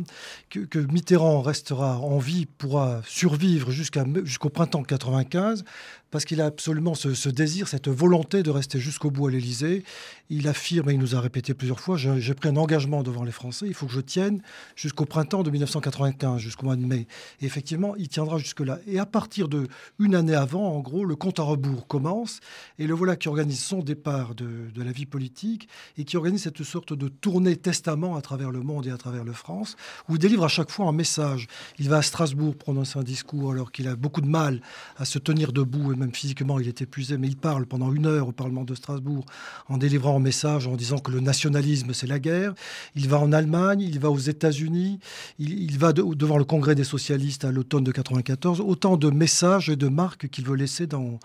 que, 0.50 0.60
que, 0.60 0.80
Mitterrand 0.80 1.42
restera 1.42 1.98
en 1.98 2.20
vie, 2.20 2.46
pourra 2.46 3.02
survivre 3.06 3.72
jusqu'au 3.72 4.50
printemps 4.50 4.84
95, 4.84 5.64
parce 6.12 6.26
qu'il 6.26 6.42
a 6.42 6.46
absolument 6.46 6.96
ce, 6.96 7.30
désir, 7.30 7.68
cette 7.68 7.90
volonté 7.90 8.44
de 8.44 8.50
rester 8.50 8.80
jusqu'au 8.80 9.12
bout 9.12 9.28
à 9.28 9.32
l'Élysée. 9.32 9.84
Il 10.30 10.48
affirme, 10.48 10.90
et 10.90 10.94
il 10.94 11.00
nous 11.00 11.16
a 11.16 11.22
répété 11.22 11.54
plusieurs 11.54 11.80
fois, 11.80 11.98
j'ai 11.98 12.34
pris 12.34 12.50
un 12.50 12.58
engagement 12.58 13.04
devant 13.04 13.24
les 13.24 13.32
Français, 13.32 13.66
il 13.68 13.74
faut 13.74 13.88
que 13.88 13.94
je 13.94 14.02
tienne 14.02 14.42
jusqu'au 14.76 15.06
printemps 15.06 15.44
de 15.44 15.50
1995, 15.50 16.40
jusqu'au 16.40 16.66
mois 16.66 16.76
de 16.76 16.86
mai. 16.86 17.08
Et 17.42 17.46
effectivement, 17.46 17.96
il 17.96 18.08
tiendra 18.08 18.38
jusque-là. 18.38 18.80
Et 18.88 19.00
à 19.00 19.06
partir 19.06 19.48
de 19.48 19.68
une 20.00 20.16
année 20.16 20.36
avant, 20.36 20.76
en 20.76 20.80
gros, 20.80 21.06
le 21.06 21.16
compte 21.16 21.40
à 21.40 21.44
rebours 21.44 21.88
commence, 21.88 22.40
et 22.80 22.88
le 22.88 22.94
voilà 22.94 23.16
qui 23.16 23.28
organise 23.28 23.64
son 23.64 23.80
départ 23.80 24.36
de, 24.36 24.48
la 24.76 24.92
vie 24.92 25.06
politique, 25.06 25.68
et 25.98 26.04
qui 26.04 26.18
organise 26.18 26.44
cette 26.44 26.64
sorte 26.64 26.94
de 26.94 27.08
tournée 27.08 27.56
testament 27.56 28.16
à 28.16 28.22
travers 28.22 28.52
le 28.52 28.62
monde 28.62 28.88
et 28.88 28.92
à 28.92 28.98
travers 28.98 29.24
le 29.24 29.34
France, 29.34 29.76
où 30.08 30.16
il 30.16 30.20
délivre 30.20 30.44
à 30.44 30.50
chaque 30.50 30.72
fois 30.72 30.88
un 30.88 30.92
message. 30.92 31.48
Il 31.80 31.90
va 31.90 31.98
à 31.98 32.02
Strasbourg 32.02 32.56
prononcer 32.56 33.00
un 33.00 33.04
discours 33.04 33.52
alors 33.52 33.72
qu'il 33.72 33.88
a 33.88 33.96
beaucoup 33.96 34.22
de 34.22 34.28
mal 34.28 34.62
à 34.98 35.06
se 35.06 35.20
tenir 35.20 35.52
debout 35.52 35.97
même 35.98 36.14
physiquement 36.14 36.60
il 36.60 36.68
est 36.68 36.82
épuisé, 36.82 37.18
mais 37.18 37.28
il 37.28 37.38
parle 37.38 37.66
pendant 37.66 37.92
une 37.92 38.06
heure 38.06 38.28
au 38.28 38.32
Parlement 38.32 38.64
de 38.64 38.76
Strasbourg 38.76 39.26
en 39.68 39.78
délivrant 39.78 40.16
un 40.18 40.20
message 40.20 40.68
en 40.68 40.76
disant 40.76 41.00
que 41.00 41.12
le 41.12 41.20
nationalisme 41.20 41.94
c'est 41.94 42.08
la 42.08 42.20
guerre. 42.20 42.54
Il 42.96 43.10
va 43.10 43.20
en 43.20 43.32
Allemagne, 43.32 43.82
il 43.82 44.00
va 44.00 44.10
aux 44.10 44.18
États-Unis, 44.18 45.00
il, 45.40 45.78
va 45.78 45.94
devant 45.94 46.38
le 46.38 46.44
Congrès 46.46 46.76
des 46.76 46.84
socialistes 46.84 47.46
à 47.46 47.52
l'automne 47.52 47.84
de 47.84 47.92
94. 47.92 48.62
Autant 48.62 48.98
de 48.98 49.10
messages 49.10 49.70
et 49.70 49.76
de 49.76 49.88
marques 49.88 50.30
qu'il 50.30 50.46
veut 50.46 50.56
laisser 50.56 50.88
dans, 50.88 51.20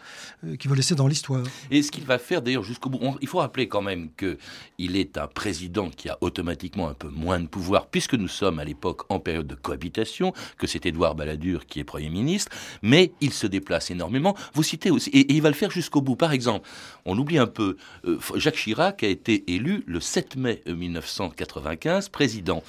euh, 0.45 0.57
qu'il 0.57 0.71
veut 0.71 0.77
laisser 0.77 0.95
dans 0.95 1.07
l'histoire. 1.07 1.45
Et 1.71 1.83
ce 1.83 1.91
qu'il 1.91 2.05
va 2.05 2.19
faire 2.19 2.43
d'ailleurs 2.43 2.65
jusqu'au 2.65 2.91
bout, 2.91 3.01
il 3.21 3.29
faut 3.29 3.39
rappeler 3.39 3.69
quand 3.69 3.83
même 3.83 4.11
que 4.17 4.39
il 4.79 4.97
est 4.97 5.19
un 5.19 5.27
président 5.27 5.91
qui 5.91 6.09
a 6.09 6.19
automatiquement 6.21 6.89
un 6.89 6.95
peu 6.95 7.09
moins 7.09 7.41
de 7.41 7.47
pouvoir 7.47 7.87
puisque 7.87 8.15
nous 8.15 8.29
sommes 8.29 8.59
à 8.59 8.65
l'époque 8.65 9.03
en 9.09 9.21
période 9.21 9.47
de 9.47 9.55
cohabitation, 9.55 10.33
que 10.59 10.67
c'est 10.67 10.87
Édouard 10.87 11.15
Balladur 11.15 11.67
qui 11.67 11.81
est 11.81 11.85
Premier 11.85 12.11
ministre, 12.11 12.51
mais 12.83 13.13
il 13.21 13.33
se 13.33 13.47
déplace 13.47 13.91
énormément. 13.91 14.37
Et, 14.63 15.33
il 15.33 15.43
va 15.43 15.49
le 15.49 15.55
faire 15.55 15.71
jusqu'au 15.71 16.01
bout. 16.01 16.17
Par 16.17 16.33
exemple, 16.33 16.69
on 17.05 17.19
oublie 17.19 17.39
un 17.39 17.47
peu, 17.47 17.77
euh, 18.07 18.19
Jacques 18.37 18.57
Chirac 18.57 19.03
a 19.03 19.09
été 19.09 19.45
élu 19.53 19.85
le 19.87 20.01
7 20.01 20.37
mai 20.37 20.63
1995 20.67 22.09
président. 22.09 22.63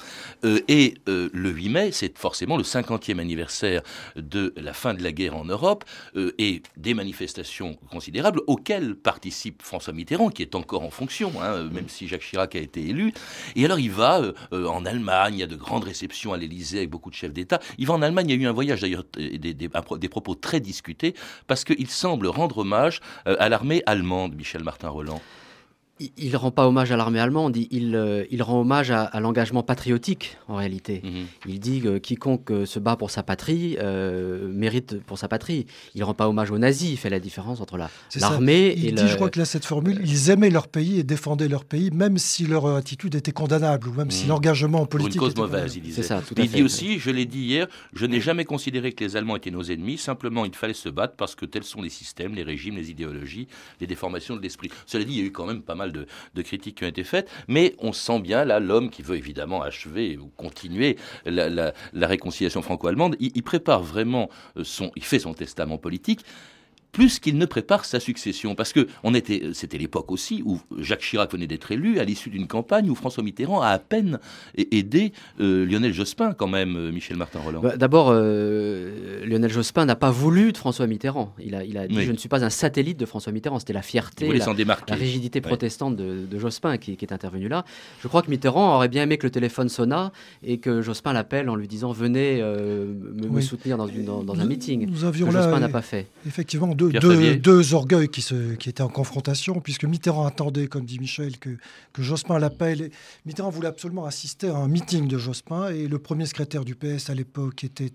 Euh, 0.44 0.60
et 0.68 0.94
euh, 1.08 1.28
le 1.32 1.50
8 1.50 1.68
mai, 1.68 1.92
c'est 1.92 2.16
forcément 2.18 2.56
le 2.56 2.62
50e 2.62 3.18
anniversaire 3.18 3.82
de 4.16 4.52
la 4.56 4.72
fin 4.72 4.94
de 4.94 5.02
la 5.02 5.12
guerre 5.12 5.36
en 5.36 5.44
Europe 5.44 5.84
et 6.38 6.62
des 6.76 6.94
manifestations 6.94 7.74
considérables 7.90 8.40
auxquelles 8.46 8.94
participe 8.94 9.62
François 9.62 9.92
Mitterrand, 9.92 10.30
qui 10.30 10.42
est 10.42 10.54
encore 10.54 10.82
en 10.82 10.90
fonction, 10.90 11.32
hein, 11.42 11.64
même 11.64 11.88
si 11.88 12.08
Jacques 12.08 12.22
Chirac 12.22 12.56
a 12.56 12.60
été 12.60 12.88
élu. 12.88 13.12
Et 13.56 13.64
alors 13.64 13.78
il 13.78 13.90
va 13.90 14.22
en 14.52 14.84
Allemagne, 14.84 15.34
il 15.34 15.40
y 15.40 15.42
a 15.42 15.46
de 15.46 15.56
grandes 15.56 15.84
réceptions 15.84 16.32
à 16.32 16.36
l'Élysée 16.36 16.78
avec 16.78 16.90
beaucoup 16.90 17.10
de 17.10 17.14
chefs 17.14 17.32
d'État. 17.32 17.60
Il 17.78 17.86
va 17.86 17.94
en 17.94 18.02
Allemagne, 18.02 18.28
il 18.28 18.36
y 18.36 18.38
a 18.38 18.42
eu 18.42 18.48
un 18.48 18.52
voyage 18.52 18.80
d'ailleurs, 18.80 19.04
des, 19.14 20.08
propos 20.08 20.34
très 20.34 20.60
discutés, 20.60 21.14
parce 21.46 21.64
qu'il 21.64 21.88
semble 21.90 22.26
rendre 22.26 22.58
hommage 22.58 23.00
euh, 23.26 23.36
à 23.38 23.48
l'armée 23.48 23.82
allemande, 23.86 24.23
Michel 24.32 24.62
Martin 24.62 24.88
Roland 24.88 25.20
il 26.00 26.32
ne 26.32 26.36
rend 26.36 26.50
pas 26.50 26.66
hommage 26.66 26.90
à 26.90 26.96
l'armée 26.96 27.20
allemande, 27.20 27.56
il, 27.56 27.94
euh, 27.94 28.24
il, 28.30 28.42
rend 28.42 28.60
hommage 28.60 28.90
à, 28.90 29.20
l'engagement 29.20 29.62
patriotique 29.62 30.36
en 30.48 30.56
réalité. 30.56 31.02
Mhm. 31.04 31.26
Il 31.46 31.60
dit 31.60 31.80
que 31.80 31.98
quiconque 31.98 32.50
euh, 32.50 32.66
se 32.66 32.78
bat 32.80 32.96
pour 32.96 33.10
sa 33.10 33.22
patrie 33.22 33.76
mérite 34.48 35.00
pour 35.04 35.18
sa 35.18 35.28
patrie. 35.28 35.66
Il 35.94 36.00
ne 36.00 36.04
rend 36.04 36.14
pas 36.14 36.28
hommage 36.28 36.50
aux 36.50 36.58
nazis, 36.58 36.90
il 36.90 36.96
fait 36.96 37.10
la 37.10 37.20
différence 37.20 37.60
entre 37.60 37.76
l'armée 37.76 38.68
et 38.68 38.88
Il 38.88 38.94
dit, 38.94 39.08
je 39.08 39.14
crois 39.16 39.30
que 39.30 39.38
là, 39.38 39.44
cette 39.44 39.64
formule, 39.64 40.00
ils 40.04 40.30
aimaient 40.30 40.50
leur 40.50 40.68
pays 40.68 40.98
et 40.98 41.02
défendaient 41.04 41.48
leur 41.48 41.64
pays, 41.64 41.90
même 41.90 42.18
si 42.18 42.46
leur 42.46 42.66
attitude 42.66 43.14
était 43.14 43.32
condamnable, 43.32 43.88
ou 43.88 43.92
même 43.92 44.10
si 44.10 44.24
mhm. 44.24 44.30
l'engagement 44.30 44.86
politique 44.86 45.16
Pour 45.16 45.28
une 45.28 45.34
cause 45.34 45.42
mauvaise, 45.42 45.76
il 45.76 45.82
disait. 45.82 46.02
Ça, 46.02 46.22
il 46.36 46.50
dit 46.50 46.62
aussi, 46.62 46.98
je 46.98 47.10
l'ai 47.10 47.24
dit 47.24 47.40
hier, 47.40 47.66
je 47.92 48.06
n'ai 48.06 48.20
jamais 48.20 48.44
considéré 48.44 48.92
que 48.92 49.04
les 49.04 49.16
Allemands 49.16 49.36
étaient 49.36 49.50
nos 49.50 49.62
ennemis, 49.62 49.98
simplement 49.98 50.44
il 50.44 50.54
fallait 50.54 50.74
se 50.74 50.88
battre 50.88 51.14
parce 51.16 51.34
que 51.34 51.46
tels 51.46 51.64
sont 51.64 51.82
les 51.82 51.88
systèmes, 51.88 52.34
les 52.34 52.42
régimes, 52.42 52.76
les 52.76 52.90
idéologies, 52.90 53.48
les 53.80 53.86
déformations 53.86 54.36
de 54.36 54.42
l'esprit. 54.42 54.70
Cela 54.86 55.04
dit, 55.04 55.14
il 55.14 55.18
y 55.18 55.22
a 55.22 55.26
eu 55.26 55.32
quand 55.32 55.46
même 55.46 55.62
pas 55.62 55.74
mal 55.74 55.83
de, 55.92 56.42
critiques 56.42 56.76
qui 56.76 56.84
ont 56.84 56.88
été 56.88 57.04
faites, 57.04 57.30
mais 57.48 57.74
on 57.78 57.92
sent 57.92 58.20
bien 58.20 58.44
là 58.44 58.60
l'homme 58.60 58.90
qui 58.90 59.02
veut 59.02 59.16
évidemment 59.16 59.62
achever 59.62 60.16
ou 60.16 60.30
continuer 60.36 60.96
la, 61.26 61.72
réconciliation 61.94 62.62
franco-allemande. 62.62 63.16
Il, 63.20 63.32
il, 63.34 63.42
prépare 63.42 63.82
vraiment 63.82 64.28
euh, 64.56 64.64
son, 64.64 64.90
il 64.96 65.04
fait 65.04 65.18
son 65.18 65.34
testament 65.34 65.78
politique 65.78 66.24
plus 66.94 67.18
qu'il 67.18 67.36
ne 67.36 67.44
prépare 67.44 67.84
sa 67.84 68.00
succession. 68.00 68.54
Parce 68.54 68.72
que 68.72 68.86
on 69.02 69.14
était, 69.14 69.50
c'était 69.52 69.76
l'époque 69.76 70.10
aussi 70.12 70.42
où 70.46 70.60
Jacques 70.78 71.00
Chirac 71.00 71.30
venait 71.30 71.48
d'être 71.48 71.72
élu 71.72 71.98
à 71.98 72.04
l'issue 72.04 72.30
d'une 72.30 72.46
campagne 72.46 72.88
où 72.88 72.94
François 72.94 73.22
Mitterrand 73.22 73.60
a 73.60 73.68
à 73.68 73.78
peine 73.78 74.20
aidé 74.56 75.12
euh, 75.40 75.66
Lionel 75.66 75.92
Jospin, 75.92 76.32
quand 76.32 76.46
même, 76.46 76.76
euh, 76.76 76.92
Michel 76.92 77.16
Martin 77.16 77.40
Roland. 77.40 77.60
Bah, 77.60 77.76
d'abord, 77.76 78.10
euh, 78.10 79.26
Lionel 79.26 79.50
Jospin 79.50 79.84
n'a 79.84 79.96
pas 79.96 80.10
voulu 80.10 80.52
de 80.52 80.56
François 80.56 80.86
Mitterrand. 80.86 81.34
Il 81.40 81.56
a, 81.56 81.64
il 81.64 81.76
a 81.76 81.88
dit 81.88 82.00
Je 82.02 82.12
ne 82.12 82.16
suis 82.16 82.28
pas 82.28 82.44
un 82.44 82.50
satellite 82.50 82.98
de 82.98 83.06
François 83.06 83.32
Mitterrand. 83.32 83.58
C'était 83.58 83.72
la 83.72 83.82
fierté, 83.82 84.32
la, 84.32 84.94
rigidité 84.94 85.40
protestante 85.40 85.96
de, 85.96 86.38
Jospin 86.38 86.78
qui, 86.78 86.92
est 86.92 87.12
intervenue 87.12 87.48
là. 87.48 87.64
Je 88.02 88.08
crois 88.08 88.22
que 88.22 88.30
Mitterrand 88.30 88.76
aurait 88.76 88.88
bien 88.88 89.02
aimé 89.02 89.18
que 89.18 89.26
le 89.26 89.30
téléphone 89.30 89.68
sonnât 89.68 90.12
et 90.44 90.58
que 90.58 90.80
Jospin 90.80 91.12
l'appelle 91.12 91.50
en 91.50 91.56
lui 91.56 91.66
disant 91.66 91.90
Venez 91.90 92.40
me, 92.40 93.40
soutenir 93.40 93.76
dans, 93.76 93.88
une, 93.88 94.04
dans, 94.04 94.40
un 94.40 94.44
meeting. 94.44 94.86
Nous 94.88 95.04
avions 95.04 95.30
Jospin 95.30 95.58
n'a 95.58 95.68
pas 95.68 95.82
fait. 95.82 96.06
Effectivement, 96.26 96.68
deux 96.68 96.83
deux, 96.90 97.74
orgueils 97.74 98.08
qui, 98.08 98.22
se, 98.22 98.54
qui 98.54 98.68
étaient 98.68 98.82
en 98.82 98.88
confrontation, 98.88 99.60
puisque 99.60 99.84
Mitterrand 99.84 100.26
attendait, 100.26 100.66
comme 100.66 100.84
dit 100.84 100.98
Michel, 100.98 101.38
que, 101.38 101.50
que 101.92 102.02
Jospin 102.02 102.38
l'appelle. 102.38 102.90
Mitterrand 103.26 103.50
voulait 103.50 103.68
absolument 103.68 104.04
assister 104.04 104.48
à 104.48 104.56
un 104.56 104.68
meeting 104.68 105.08
de 105.08 105.18
Jospin, 105.18 105.68
et 105.68 105.88
le 105.88 105.98
premier 105.98 106.26
secrétaire 106.26 106.64
du 106.64 106.74
PS 106.74 107.10
à 107.10 107.14
l'époque, 107.14 107.54
qui 107.56 107.66
était 107.66 107.90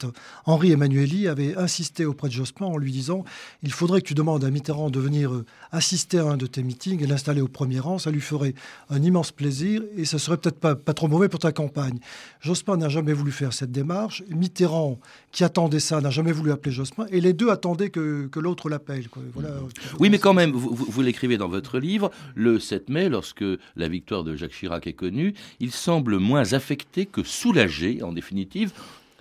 Henri 0.46 0.72
Emmanueli, 0.72 1.28
avait 1.28 1.56
insisté 1.58 2.06
auprès 2.06 2.28
de 2.28 2.34
Jospin 2.34 2.66
en 2.66 2.78
lui 2.78 2.92
disant 2.92 3.24
Il 3.64 3.72
faudrait 3.72 4.02
que 4.02 4.08
tu 4.08 4.14
demandes 4.14 4.44
à 4.44 4.50
Mitterrand 4.50 4.90
de 4.90 5.00
venir 5.00 5.34
euh, 5.34 5.46
assister 5.72 6.20
à 6.20 6.26
un 6.26 6.38
de 6.38 6.48
tes 6.48 6.64
meetings 6.64 7.04
et 7.04 7.08
l'installer 7.08 7.42
au 7.42 7.48
premier 7.48 7.80
rang, 7.80 7.98
ça 7.98 8.12
lui 8.12 8.22
ferait 8.22 8.54
un 8.90 9.02
immense 9.02 9.32
plaisir, 9.32 9.82
et 9.96 10.06
ça 10.06 10.20
serait 10.20 10.38
peut-être 10.38 10.60
pas, 10.60 10.76
pas 10.76 10.94
trop 10.94 11.08
mauvais 11.08 11.30
pour 11.30 11.40
ta 11.40 11.52
campagne. 11.52 12.00
Jospin 12.40 12.78
n'a 12.78 12.90
jamais 12.90 13.14
voulu 13.14 13.32
faire 13.32 13.54
cette 13.54 13.72
démarche. 13.72 14.24
Mitterrand, 14.30 15.00
qui 15.32 15.44
attendait 15.44 15.80
ça, 15.80 16.02
n'a 16.02 16.10
jamais 16.10 16.32
voulu 16.32 16.52
appeler 16.52 16.72
Jospin, 16.72 17.06
et 17.12 17.22
les 17.22 17.34
deux 17.34 17.50
attendaient 17.50 17.90
que, 17.90 18.28
que 18.28 18.40
l'autre 18.40 18.70
l'appelle. 18.70 18.79
Oui, 20.00 20.10
mais 20.10 20.20
quand 20.20 20.34
même, 20.34 20.52
vous, 20.52 21.02
l'écrivez 21.02 21.38
dans 21.38 21.48
votre 21.48 21.80
livre, 21.80 22.12
le 22.36 22.60
7 22.60 22.90
mai, 22.90 23.10
lorsque 23.10 23.44
la 23.76 23.88
victoire 23.88 24.24
de 24.24 24.36
Jacques 24.36 24.52
Chirac 24.52 24.88
est 24.88 24.94
connue, 24.94 25.34
il 25.60 25.72
semble 25.72 26.18
moins 26.18 26.54
affecté 26.54 27.06
que 27.06 27.24
soulagé, 27.24 28.02
en 28.04 28.14
définitive, 28.14 28.72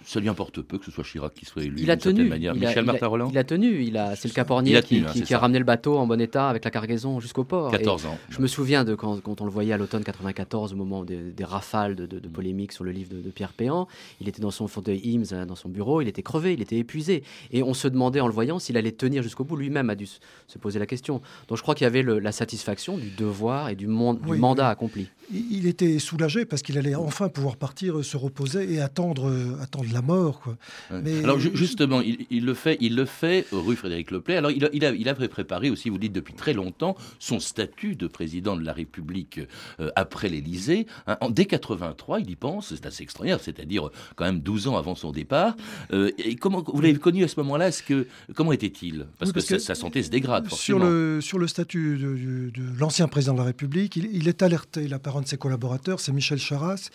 ça 0.09 0.21
lui 0.21 0.31
importe 0.31 0.63
peu 0.63 0.79
que 0.79 0.87
ce 0.87 0.91
soit 0.91 1.05
Chirac 1.05 1.35
qui 1.35 1.45
soit 1.45 1.63
élu. 1.63 1.77
Il 1.79 1.91
a 1.91 1.99
tenu. 1.99 2.25
Manière. 2.25 2.55
Michel 2.55 2.83
Martin 2.87 3.09
Roland. 3.09 3.29
Il 3.31 3.37
a 3.37 3.45
tenu. 3.45 3.83
Il 3.83 3.99
a. 3.99 4.17
C'est 4.17 4.29
le 4.29 4.33
Capornier 4.33 4.81
qui, 4.81 5.01
hein, 5.01 5.13
a 5.31 5.39
ramené 5.39 5.59
le 5.59 5.67
bateau 5.67 5.99
en 5.99 6.07
bon 6.07 6.19
état 6.19 6.49
avec 6.49 6.65
la 6.65 6.71
cargaison 6.71 7.21
jusqu'au 7.21 7.45
port. 7.45 7.71
14 7.71 8.07
ans. 8.07 8.19
Je 8.31 8.41
me 8.41 8.47
souviens 8.47 8.85
de 8.85 8.95
quand, 8.95 9.21
on 9.39 9.45
le 9.45 9.51
voyait 9.51 9.75
à 9.75 9.77
l'automne 9.77 10.03
94 10.03 10.73
au 10.73 10.77
moment 10.77 11.05
des, 11.05 11.35
rafales 11.43 11.95
de, 11.95 12.07
de, 12.07 12.27
polémiques 12.29 12.73
sur 12.73 12.85
le 12.85 12.91
livre 12.91 13.11
de, 13.13 13.31
Pierre 13.31 13.53
Péan. 13.53 13.87
Il 14.23 14.31
était 14.31 14.41
dans 14.41 14.51
son 14.51 14.67
fauteuil 14.67 15.03
Ims, 15.05 15.45
dans 15.45 15.55
son 15.55 15.69
bureau. 15.69 16.01
Il 16.01 16.09
était 16.09 16.23
crevé. 16.23 16.55
Il 16.55 16.63
était 16.63 16.79
épuisé. 16.79 17.23
Et 17.53 17.63
on 17.63 17.75
se 17.75 17.87
demandait 17.87 18.21
en 18.21 18.29
le 18.29 18.33
voyant 18.33 18.59
s'il 18.59 18.79
allait 18.79 18.93
tenir 18.93 19.23
jusqu'au 19.23 19.45
bout. 19.45 19.57
Lui-même 19.57 19.91
a 19.91 19.95
dû 19.95 20.07
se 20.07 20.59
poser 20.59 20.79
la 20.79 20.87
question. 20.87 21.21
Donc 21.49 21.59
je 21.59 21.63
crois 21.63 21.75
qu'il 21.75 21.85
y 21.85 21.87
avait 21.87 22.03
la 22.03 22.33
satisfaction 22.33 22.97
du 22.97 23.11
devoir 23.11 23.69
et 23.69 23.77
du, 23.77 23.87
mandat 23.87 24.71
accompli. 24.71 25.09
Il 25.31 25.67
était 25.67 25.99
soulagé 25.99 26.47
parce 26.47 26.63
qu'il 26.63 26.79
allait 26.79 26.95
enfin 26.95 27.29
pouvoir 27.29 27.57
partir, 27.57 28.03
se 28.03 28.17
reposer 28.17 28.73
et 28.73 28.81
attendre, 28.81 29.31
attendre 29.61 29.85
la 29.93 29.98
mort. 30.03 30.41
Quoi. 30.41 30.57
Alors 30.91 31.39
justement, 31.39 32.01
il, 32.01 32.45
le 32.45 32.55
fait, 32.55 32.77
il 32.81 32.97
le 32.97 33.05
fait 33.05 33.47
rue 33.53 33.77
Frédéric 33.77 34.11
Leplay. 34.11 34.37
Alors 34.37 34.51
il, 34.51 34.69
il, 34.73 34.85
a, 34.85 34.91
il 34.91 35.09
avait 35.09 35.29
préparé 35.29 35.71
aussi, 35.71 35.89
vous 35.89 35.99
dites 35.99 36.13
depuis 36.13 36.35
très 36.35 36.53
longtemps, 36.53 36.97
son 37.19 37.41
statut 37.41 37.97
de 37.97 38.07
président 38.07 38.57
de 38.57 38.65
la 38.65 38.73
République 38.73 39.41
euh, 39.81 39.91
après 39.97 40.29
l'Élysée. 40.29 40.87
Hein. 41.07 41.17
en 41.21 41.31
dès 41.31 41.47
83, 41.47 42.21
il 42.21 42.31
y 42.31 42.37
pense, 42.37 42.75
c'est 42.75 42.87
assez 42.87 43.03
extraordinaire, 43.03 43.41
c'est-à-dire 43.41 43.91
quand 44.17 44.25
même 44.25 44.41
12 44.41 44.69
ans 44.69 44.77
avant 44.77 44.95
son 44.95 45.13
départ. 45.13 45.57
Euh, 45.93 46.11
et 46.19 46.37
comment 46.37 46.63
vous 46.67 46.81
l'avez 46.81 46.99
connu 46.99 47.25
à 47.25 47.29
ce 47.29 47.39
moment-là 47.41 47.69
Est-ce 47.69 47.83
que 47.83 48.07
comment 48.35 48.53
était-il? 48.53 49.07
Parce, 49.19 49.33
que, 49.33 49.41
sa, 49.41 49.75
santé 49.75 50.03
se 50.03 50.11
dégrade 50.11 50.47
forcément. 50.49 50.79
Sur 50.79 50.89
le 50.89 51.21
sur 51.21 51.39
le 51.39 51.47
statut 51.47 51.99
de, 51.99 52.51
l'ancien 52.79 53.09
président 53.09 53.35
de 53.35 53.39
la 53.39 53.45
République, 53.45 53.97
il, 53.97 54.09
il 54.13 54.29
est 54.29 54.43
alerté. 54.43 54.89
La 54.89 54.99
parole 54.99 55.25
de 55.25 55.29
ses 55.29 55.39
collaborateurs, 55.39 56.01
c'est 56.01 56.13
Michel 56.13 56.39
Charras 56.39 56.91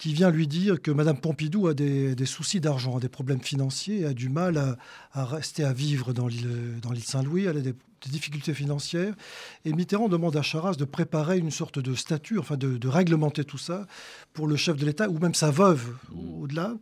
qui 0.00 0.14
vient 0.14 0.30
lui 0.30 0.48
dire 0.48 0.80
que 0.80 0.90
Madame 0.90 1.20
Pompidou 1.20 1.68
a 1.68 1.74
des, 1.74 2.16
soucis 2.24 2.58
d'argent, 2.58 2.98
des 2.98 3.10
problèmes 3.10 3.42
financiers, 3.42 4.06
a 4.06 4.14
du 4.14 4.30
mal 4.30 4.78
à, 5.12 5.24
rester 5.26 5.62
à 5.62 5.74
vivre 5.74 6.14
dans 6.14 6.26
l'île 6.26 7.04
Saint-Louis, 7.04 7.44
elle 7.44 7.58
a 7.58 7.60
des 7.60 7.74
des 8.04 8.10
difficultés 8.10 8.54
financières. 8.54 9.14
Et 9.64 9.72
Mitterrand 9.72 10.08
demande 10.08 10.36
à 10.36 10.42
Charras 10.42 10.74
de 10.74 10.84
préparer 10.84 11.38
une 11.38 11.50
sorte 11.50 11.78
de 11.78 11.94
statut, 11.94 12.38
enfin 12.38 12.56
de, 12.56 12.88
réglementer 12.88 13.44
tout 13.44 13.58
ça 13.58 13.86
pour 14.32 14.46
le 14.46 14.56
chef 14.56 14.76
de 14.76 14.84
l'État 14.84 15.08
ou 15.08 15.18
même 15.18 15.34
sa 15.34 15.50
veuve 15.50 15.94
au-delà. 16.40 16.74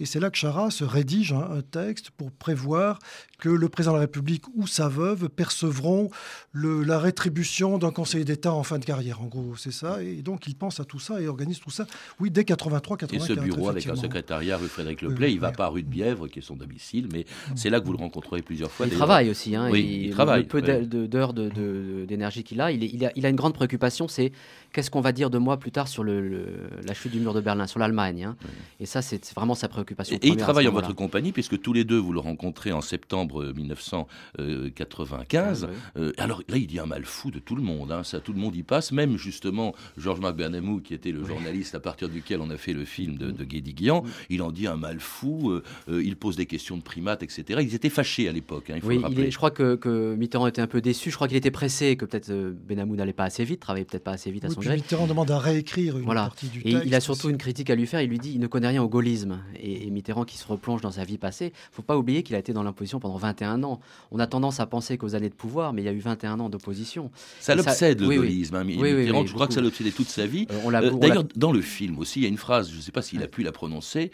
Et 0.00 0.06
c'est 0.06 0.20
là 0.20 0.30
que 0.30 0.36
Charras 0.36 0.82
rédige 0.82 1.32
un, 1.32 1.62
texte 1.70 2.10
pour 2.10 2.30
prévoir 2.30 2.98
que 3.44 3.50
le 3.50 3.68
président 3.68 3.92
de 3.92 3.98
la 3.98 4.06
République 4.06 4.44
ou 4.54 4.66
sa 4.66 4.88
veuve 4.88 5.28
percevront 5.28 6.08
le, 6.52 6.82
la 6.82 6.98
rétribution 6.98 7.76
d'un 7.76 7.90
conseiller 7.90 8.24
d'État 8.24 8.54
en 8.54 8.62
fin 8.62 8.78
de 8.78 8.86
carrière. 8.86 9.20
En 9.20 9.26
gros, 9.26 9.54
c'est 9.56 9.70
ça. 9.70 10.02
Et 10.02 10.22
donc 10.22 10.46
il 10.46 10.54
pense 10.54 10.80
à 10.80 10.86
tout 10.86 10.98
ça 10.98 11.20
et 11.20 11.28
organise 11.28 11.60
tout 11.60 11.70
ça. 11.70 11.86
Oui, 12.20 12.30
dès 12.30 12.44
83, 12.44 12.96
84. 12.96 13.30
Et 13.30 13.34
ce 13.34 13.38
bureau 13.38 13.68
avec 13.68 13.86
un 13.86 13.96
secrétariat 13.96 14.56
rue 14.56 14.68
Frédéric 14.68 15.02
Leplay, 15.02 15.32
il 15.34 15.40
va 15.40 15.52
pas 15.52 15.66
à 15.66 15.68
rue 15.68 15.82
de 15.82 15.88
Bièvre, 15.88 16.26
qui 16.26 16.38
est 16.38 16.42
son 16.42 16.56
domicile, 16.56 17.08
mais 17.12 17.26
c'est 17.54 17.68
là 17.68 17.80
que 17.80 17.84
vous 17.84 17.92
le 17.92 17.98
rencontrerez 17.98 18.40
plusieurs 18.40 18.70
fois. 18.70 18.86
Il 18.86 18.94
travaille 18.94 19.28
aussi. 19.28 19.54
Hein, 19.54 19.68
oui, 19.70 20.04
il, 20.06 20.10
travaille. 20.12 20.44
peu 20.44 20.62
d'heures 20.62 21.34
d'énergie 21.34 22.44
qu'il 22.44 22.62
a, 22.62 22.72
il, 22.72 23.04
a, 23.04 23.12
il 23.14 23.26
a 23.26 23.28
une 23.28 23.36
grande 23.36 23.52
préoccupation, 23.52 24.08
c'est 24.08 24.32
qu'est-ce 24.72 24.90
qu'on 24.90 25.02
va 25.02 25.12
dire 25.12 25.28
de 25.28 25.36
moi 25.36 25.58
plus 25.58 25.70
tard 25.70 25.88
sur 25.88 26.02
le, 26.02 26.46
la 26.86 26.94
chute 26.94 27.12
du 27.12 27.20
mur 27.20 27.34
de 27.34 27.42
Berlin, 27.42 27.66
sur 27.66 27.78
l'Allemagne. 27.78 28.24
Hein. 28.24 28.36
Et 28.80 28.86
ça, 28.86 29.02
c'est 29.02 29.34
vraiment 29.34 29.54
sa 29.54 29.68
préoccupation. 29.68 30.16
Et, 30.22 30.28
il 30.28 30.36
travaille 30.36 30.66
en 30.66 30.72
votre 30.72 30.94
compagnie, 30.94 31.32
puisque 31.32 31.60
tous 31.60 31.74
les 31.74 31.84
deux, 31.84 31.98
vous 31.98 32.12
le 32.12 32.20
rencontrez 32.20 32.72
en 32.72 32.80
septembre 32.80 33.33
1995. 33.42 35.68
Ah 35.68 35.98
euh, 35.98 36.12
alors 36.18 36.42
là, 36.48 36.56
il 36.56 36.66
dit 36.66 36.78
un 36.78 36.86
mal 36.86 37.04
fou 37.04 37.30
de 37.30 37.38
tout 37.38 37.56
le 37.56 37.62
monde. 37.62 37.92
Hein. 37.92 38.04
Ça, 38.04 38.20
tout 38.20 38.32
le 38.32 38.38
monde 38.38 38.56
y 38.56 38.62
passe. 38.62 38.92
Même 38.92 39.16
justement, 39.16 39.74
Georges-Marc 39.96 40.36
Bernamou, 40.36 40.80
qui 40.80 40.94
était 40.94 41.12
le 41.12 41.24
journaliste 41.24 41.74
à 41.74 41.80
partir 41.80 42.08
duquel 42.08 42.40
on 42.40 42.50
a 42.50 42.56
fait 42.56 42.72
le 42.72 42.84
film 42.84 43.16
de, 43.16 43.30
de 43.30 43.44
Guédiguian, 43.44 44.04
il 44.30 44.42
en 44.42 44.50
dit 44.50 44.66
un 44.66 44.76
mal 44.76 45.00
fou. 45.00 45.50
Euh, 45.50 45.62
euh, 45.88 46.02
il 46.02 46.16
pose 46.16 46.36
des 46.36 46.46
questions 46.46 46.76
de 46.76 46.82
primates, 46.82 47.22
etc. 47.22 47.60
Ils 47.62 47.74
étaient 47.74 47.90
fâchés 47.90 48.28
à 48.28 48.32
l'époque. 48.32 48.70
Hein, 48.70 48.78
oui, 48.82 49.00
je 49.30 49.36
crois 49.36 49.50
que, 49.50 50.14
Mitterrand 50.14 50.46
était 50.46 50.62
un 50.62 50.66
peu 50.66 50.80
déçu. 50.80 51.10
Je 51.10 51.16
crois 51.16 51.28
qu'il 51.28 51.36
était 51.36 51.50
pressé, 51.50 51.96
que 51.96 52.04
peut-être 52.04 52.32
Benamou 52.32 52.96
n'allait 52.96 53.12
pas 53.12 53.24
assez 53.24 53.44
vite, 53.44 53.60
travaillait 53.60 53.84
peut-être 53.84 54.04
pas 54.04 54.12
assez 54.12 54.30
vite 54.30 54.44
à 54.44 54.50
son 54.50 54.60
gré. 54.60 54.76
Mitterrand 54.76 55.06
demande 55.06 55.30
à 55.30 55.38
réécrire 55.38 55.98
une 55.98 56.06
partie 56.06 56.48
du 56.48 56.62
texte. 56.62 56.84
Et 56.84 56.86
il 56.86 56.94
a 56.94 57.00
surtout 57.00 57.30
une 57.30 57.38
critique 57.38 57.70
à 57.70 57.74
lui 57.74 57.86
faire. 57.86 58.00
Il 58.00 58.10
lui 58.10 58.18
dit 58.18 58.32
il 58.34 58.40
ne 58.40 58.46
connaît 58.46 58.68
rien 58.68 58.82
au 58.82 58.88
gaullisme. 58.88 59.40
Et, 59.60 59.90
Mitterrand 59.90 60.24
qui 60.24 60.36
se 60.36 60.46
replonge 60.46 60.80
dans 60.80 60.90
sa 60.90 61.04
vie 61.04 61.18
passée. 61.18 61.52
Il 61.54 61.74
faut 61.74 61.82
pas 61.82 61.96
oublier 61.96 62.22
qu'il 62.22 62.34
a 62.34 62.38
été 62.38 62.52
dans 62.52 62.62
l'imposition 62.62 63.00
pendant 63.00 63.13
21 63.18 63.62
ans. 63.62 63.80
On 64.10 64.18
a 64.18 64.26
tendance 64.26 64.60
à 64.60 64.66
penser 64.66 64.98
qu'aux 64.98 65.14
années 65.14 65.28
de 65.28 65.34
pouvoir, 65.34 65.72
mais 65.72 65.82
il 65.82 65.84
y 65.84 65.88
a 65.88 65.92
eu 65.92 65.98
21 65.98 66.40
ans 66.40 66.48
d'opposition. 66.48 67.10
Ça 67.40 67.54
l'obsède 67.54 68.00
le 68.00 68.16
gaullisme. 68.16 68.56
Hein, 68.56 68.64
Mitterrand, 68.64 69.26
je 69.26 69.34
crois 69.34 69.46
que 69.46 69.54
ça 69.54 69.60
l'obsédait 69.60 69.90
toute 69.90 70.08
sa 70.08 70.26
vie. 70.26 70.46
Euh, 70.50 70.70
euh, 70.72 70.90
d'ailleurs, 70.98 71.24
dans 71.36 71.52
le 71.52 71.60
film 71.60 71.98
aussi, 71.98 72.20
il 72.20 72.22
y 72.22 72.26
a 72.26 72.28
une 72.28 72.38
phrase, 72.38 72.70
je 72.70 72.76
ne 72.76 72.80
sais 72.80 72.92
pas 72.92 73.02
s'il 73.02 73.22
a 73.22 73.28
pu 73.28 73.42
la 73.42 73.52
prononcer, 73.52 74.10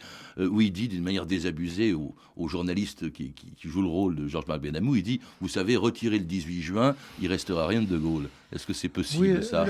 où 0.48 0.60
il 0.60 0.72
dit 0.72 0.88
d'une 0.88 1.02
manière 1.02 1.26
désabusée 1.26 1.94
au, 1.94 2.14
journaliste 2.48 3.12
qui, 3.12 3.34
joue 3.62 3.82
le 3.82 3.88
rôle 3.88 4.16
de 4.16 4.26
Georges-Marc 4.26 4.62
Benamou, 4.62 4.96
il 4.96 5.02
dit, 5.02 5.20
vous 5.42 5.48
savez, 5.48 5.76
retirer 5.76 6.18
le 6.18 6.24
18 6.24 6.62
juin, 6.62 6.96
il 7.20 7.28
restera 7.28 7.66
rien 7.66 7.82
de 7.82 7.86
De 7.86 7.98
Gaulle. 7.98 8.30
Est-ce 8.52 8.66
que 8.66 8.72
c'est 8.72 8.88
possible 8.88 9.44
ça 9.44 9.64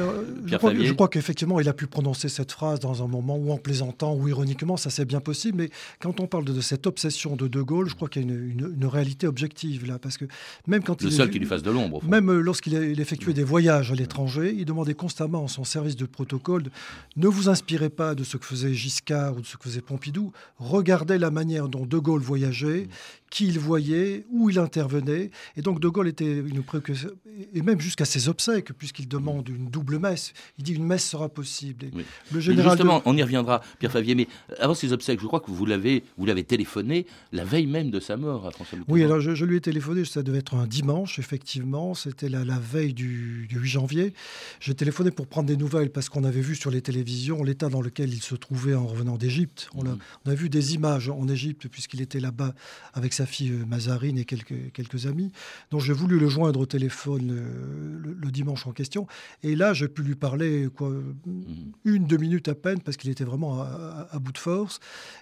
je, 0.46 0.56
crois, 0.56 0.72
je 0.74 0.92
crois 0.92 1.08
qu'effectivement, 1.08 1.60
il 1.60 1.68
a 1.68 1.74
pu 1.74 1.86
prononcer 1.86 2.28
cette 2.28 2.52
phrase 2.52 2.80
dans 2.80 3.04
un 3.04 3.08
moment 3.08 3.36
où 3.36 3.50
en 3.50 3.58
plaisantant 3.58 4.14
ou 4.14 4.28
ironiquement, 4.28 4.76
ça 4.76 4.88
c'est 4.88 5.04
bien 5.04 5.20
possible. 5.20 5.58
Mais 5.58 5.70
quand 5.98 6.20
on 6.20 6.26
parle 6.26 6.44
de, 6.44 6.60
cette 6.60 6.86
obsession 6.86 7.36
de 7.36 7.46
De 7.46 7.60
Gaulle, 7.60 7.88
je 7.90 7.94
crois 7.94 8.08
qu'il 8.08 8.22
y 8.22 8.30
a 8.30 8.34
une, 8.34 8.86
réalité 8.86 9.26
objective 9.26 9.86
là. 9.86 9.98
Parce 9.98 10.16
que 10.16 10.24
même 10.66 10.82
quand 10.82 11.02
Le 11.02 11.08
il 11.08 11.12
seul 11.12 11.30
qui 11.30 11.38
lui 11.38 11.46
fasse 11.46 11.62
de 11.62 11.70
l'ombre. 11.70 12.02
Même 12.04 12.30
euh, 12.30 12.40
lorsqu'il 12.40 12.74
effectuait 13.00 13.34
des 13.34 13.44
voyages 13.44 13.92
à 13.92 13.94
l'étranger, 13.94 14.54
il 14.56 14.64
demandait 14.64 14.94
constamment 14.94 15.42
en 15.42 15.48
son 15.48 15.64
service 15.64 15.96
de 15.96 16.06
protocole 16.06 16.70
ne 17.16 17.28
vous 17.28 17.48
inspirez 17.48 17.90
pas 17.90 18.14
de 18.14 18.24
ce 18.24 18.36
que 18.36 18.46
faisait 18.46 18.72
Giscard 18.72 19.36
ou 19.36 19.40
de 19.40 19.46
ce 19.46 19.56
que 19.56 19.64
faisait 19.64 19.80
Pompidou. 19.80 20.32
Regardez 20.60 21.16
la 21.16 21.30
manière 21.30 21.70
dont 21.70 21.86
De 21.86 21.96
Gaulle 21.96 22.20
voyageait 22.20 22.86
qui 23.30 23.46
il 23.46 23.58
voyait, 23.58 24.26
où 24.30 24.50
il 24.50 24.58
intervenait. 24.58 25.30
Et 25.56 25.62
donc 25.62 25.80
De 25.80 25.88
Gaulle 25.88 26.08
était 26.08 26.38
une 26.38 26.62
préoccupation, 26.62 27.10
et 27.54 27.62
même 27.62 27.80
jusqu'à 27.80 28.04
ses 28.04 28.28
obsèques, 28.28 28.72
puisqu'il 28.72 29.08
demande 29.08 29.48
une 29.48 29.70
double 29.70 29.98
messe. 29.98 30.32
Il 30.58 30.64
dit 30.64 30.74
une 30.74 30.84
messe 30.84 31.08
sera 31.08 31.28
possible. 31.28 31.86
Le 32.32 32.40
général 32.40 32.72
justement, 32.72 33.02
on 33.04 33.16
y 33.16 33.22
reviendra, 33.22 33.62
Pierre 33.78 33.92
Favier. 33.92 34.14
Mais 34.14 34.26
avant 34.58 34.74
ses 34.74 34.92
obsèques, 34.92 35.20
je 35.20 35.26
crois 35.26 35.40
que 35.40 35.50
vous 35.50 35.64
l'avez, 35.64 36.02
vous 36.18 36.26
l'avez 36.26 36.44
téléphoné 36.44 37.06
la 37.32 37.44
veille 37.44 37.66
même 37.66 37.90
de 37.90 38.00
sa 38.00 38.16
mort 38.16 38.46
à 38.46 38.50
François 38.50 38.78
Oui, 38.88 39.04
alors 39.04 39.20
je, 39.20 39.44
lui 39.44 39.56
ai 39.56 39.60
téléphoné. 39.60 40.04
Ça 40.04 40.22
devait 40.22 40.38
être 40.38 40.54
un 40.54 40.66
dimanche, 40.66 41.18
effectivement. 41.18 41.94
C'était 41.94 42.28
la, 42.28 42.44
la, 42.44 42.58
veille 42.58 42.94
du, 42.94 43.48
8 43.50 43.68
janvier. 43.68 44.12
J'ai 44.58 44.74
téléphoné 44.74 45.10
pour 45.12 45.28
prendre 45.28 45.46
des 45.46 45.56
nouvelles 45.56 45.90
parce 45.90 46.08
qu'on 46.08 46.24
avait 46.24 46.40
vu 46.40 46.56
sur 46.56 46.70
les 46.70 46.82
télévisions 46.82 47.44
l'état 47.44 47.68
dans 47.68 47.80
lequel 47.80 48.12
il 48.12 48.22
se 48.22 48.34
trouvait 48.34 48.74
en 48.74 48.86
revenant 48.86 49.16
d'Égypte. 49.16 49.68
On, 49.74 49.84
mmh. 49.84 49.98
on, 50.26 50.30
a 50.30 50.34
vu 50.34 50.48
des 50.48 50.74
images 50.74 51.08
en 51.08 51.28
Égypte 51.28 51.68
puisqu'il 51.68 52.00
était 52.00 52.20
là-bas 52.20 52.54
avec 52.94 53.12
sa 53.12 53.19
fille 53.26 53.52
euh, 53.52 53.64
Mazarine 53.66 54.18
et 54.18 54.24
quelques, 54.24 54.72
quelques 54.72 55.06
amis. 55.06 55.32
Donc 55.70 55.80
j'ai 55.80 55.92
voulu 55.92 56.18
le 56.18 56.28
joindre 56.28 56.60
au 56.60 56.66
téléphone 56.66 57.30
euh, 57.30 58.14
le, 58.20 58.30
dimanche 58.30 58.66
en 58.66 58.72
question. 58.72 59.06
Et 59.42 59.56
là, 59.56 59.72
j'ai 59.72 59.88
pu 59.88 60.02
lui 60.02 60.14
parler 60.14 60.68
quoi, 60.74 60.88
mhm. 60.90 61.72
une, 61.84 62.06
deux 62.06 62.16
minutes 62.16 62.48
à 62.48 62.54
peine 62.54 62.80
parce 62.80 62.96
qu'il 62.96 63.10
était 63.10 63.24
vraiment 63.24 63.60
à, 63.60 64.18
bout 64.20 64.32
de 64.32 64.38
force. 64.38 64.78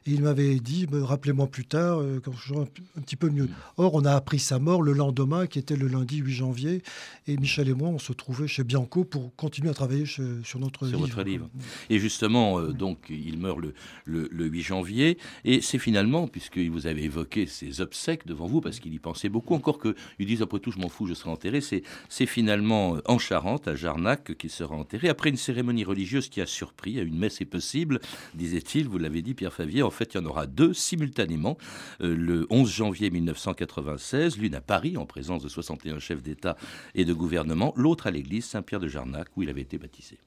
Et 0.07 0.11
il 0.11 0.23
m'avait 0.23 0.61
dit, 0.61 0.87
rappelez-moi 0.93 1.47
plus 1.47 1.65
tard, 1.65 2.01
euh, 2.01 2.21
quand 2.23 2.33
je 2.33 2.55
un, 2.55 2.63
un, 2.63 3.01
petit 3.01 3.17
peu 3.17 3.31
mieux. 3.31 3.45
Mhm. 3.45 3.55
Or, 3.79 3.95
on 3.95 4.05
a 4.05 4.13
appris 4.13 4.39
sa 4.39 4.59
mort 4.59 4.83
le 4.83 4.93
lendemain, 4.93 5.47
qui 5.47 5.59
était 5.59 5.77
le 5.77 5.89
lundi 5.89 6.19
8 6.19 6.33
janvier. 6.33 6.83
Et 7.27 7.37
Michel 7.37 7.69
et 7.69 7.75
moi, 7.75 7.89
on 7.89 7.99
se 7.99 8.13
trouvait 8.13 8.49
chez 8.49 8.65
Bianco 8.65 9.05
pour 9.05 9.35
continuer 9.37 9.71
à 9.71 9.75
travailler 9.75 10.05
sur 10.07 10.59
notre 10.59 10.87
sur 10.87 10.97
livre. 10.97 11.09
Votre 11.09 11.23
livre. 11.23 11.49
Et 11.89 11.99
justement, 11.99 12.61
donc, 12.63 13.07
il 13.09 13.39
meurt 13.39 13.59
le, 13.59 13.75
le, 14.05 14.29
le 14.31 14.47
8 14.47 14.63
janvier. 14.63 15.19
Et 15.45 15.61
c'est 15.61 15.79
finalement, 15.79 16.29
puisque 16.29 16.59
vous 16.59 16.87
avez 16.87 17.05
évoqué 17.05 17.47
ces 17.47 17.81
obsèques, 17.89 18.27
devant 18.27 18.47
vous 18.47 18.61
parce 18.61 18.81
qu'il 18.81 18.93
y 18.93 18.99
pensait 18.99 19.31
beaucoup. 19.31 19.55
Encore 19.55 19.79
que 19.79 19.95
ils 20.19 20.27
disent 20.27 20.43
après 20.43 20.61
tout, 20.61 20.71
je 20.71 20.79
m'en 20.79 20.89
fous, 20.89 21.07
je 21.07 21.15
serai 21.15 21.31
enterré. 21.31 21.61
C'est 21.61 22.27
finalement 22.27 22.97
euh, 22.97 23.03
en 23.07 23.19
Charente, 23.19 23.67
à 23.67 23.75
Jarnac, 23.75 24.37
qu'il 24.37 24.51
sera 24.51 24.75
enterré 24.75 25.09
après 25.09 25.31
une 25.31 25.37
cérémonie 25.37 25.85
religieuse 25.85 26.29
qui 26.29 26.41
a 26.41 26.47
surpris. 26.47 26.99
À 27.01 27.03
une 27.03 27.19
messe 27.19 27.41
est 27.41 27.47
possible, 27.47 28.01
disait-il. 28.35 28.87
Vous 28.89 28.99
l'avez 28.99 29.23
dit, 29.23 29.35
Pierre 29.35 29.53
Favier. 29.53 29.83
En 29.83 29.91
fait, 29.91 30.15
il 30.15 30.19
y 30.19 30.21
en 30.21 30.27
aura 30.27 30.47
deux 30.47 30.75
simultanément. 30.75 31.57
Euh, 32.03 32.15
le 32.15 32.47
11 32.51 32.71
janvier 32.71 33.11
1996, 33.11 34.39
l'une 34.39 34.55
à 34.55 34.61
Paris 34.61 34.97
en 34.97 35.07
présence 35.07 35.43
de 35.43 35.49
61 35.49 35.99
chefs 35.99 36.23
d'État 36.23 36.57
et 36.95 37.05
de 37.05 37.15
gouvernement, 37.15 37.73
l'autre 37.77 38.07
à 38.07 38.11
l'église 38.11 38.45
Saint-Pierre 38.45 38.81
de 38.81 38.89
Jarnac 38.89 39.29
où 39.37 39.43
il 39.43 39.49
avait 39.49 39.63
été 39.63 39.79
baptisé. 39.79 40.19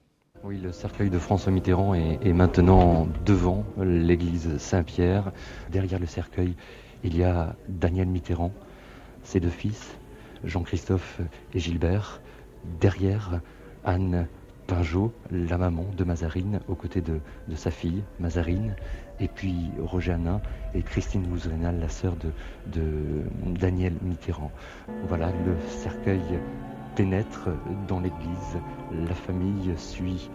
Oui, 0.43 0.57
le 0.57 0.71
cercueil 0.71 1.11
de 1.11 1.19
François 1.19 1.51
Mitterrand 1.51 1.93
est, 1.93 2.17
est 2.23 2.33
maintenant 2.33 3.07
devant 3.25 3.63
l'église 3.77 4.57
Saint-Pierre. 4.57 5.31
Derrière 5.71 5.99
le 5.99 6.07
cercueil, 6.07 6.55
il 7.03 7.17
y 7.17 7.23
a 7.23 7.55
Daniel 7.67 8.07
Mitterrand, 8.07 8.51
ses 9.23 9.39
deux 9.39 9.49
fils, 9.49 9.97
Jean-Christophe 10.43 11.21
et 11.53 11.59
Gilbert. 11.59 12.21
Derrière, 12.79 13.41
Anne 13.83 14.27
Pinjot, 14.67 15.11
la 15.31 15.57
maman 15.57 15.85
de 15.97 16.03
Mazarine, 16.03 16.59
aux 16.67 16.75
côtés 16.75 17.01
de, 17.01 17.19
sa 17.55 17.71
fille, 17.71 18.03
Mazarine. 18.19 18.75
Et 19.19 19.27
puis 19.27 19.69
Roger 19.79 20.13
Hanin 20.13 20.41
et 20.73 20.81
Christine 20.81 21.27
Mouzrenal, 21.27 21.79
la 21.79 21.89
sœur 21.89 22.15
de, 22.15 22.31
de 22.71 23.23
Daniel 23.59 23.93
Mitterrand. 24.01 24.51
Voilà, 25.07 25.31
le 25.45 25.55
cercueil 25.67 26.21
pénètre 26.95 27.49
dans 27.87 27.99
l'église. 27.99 28.57
La 29.07 29.13
famille 29.13 29.73
suit 29.77 30.29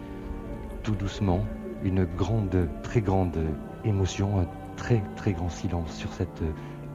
tout 0.83 0.95
doucement 0.95 1.45
une 1.83 2.05
grande, 2.05 2.69
très 2.83 3.01
grande 3.01 3.37
émotion, 3.83 4.47
très 4.77 5.03
très 5.15 5.33
grand 5.33 5.49
silence 5.49 5.93
sur 5.93 6.13
cette 6.13 6.41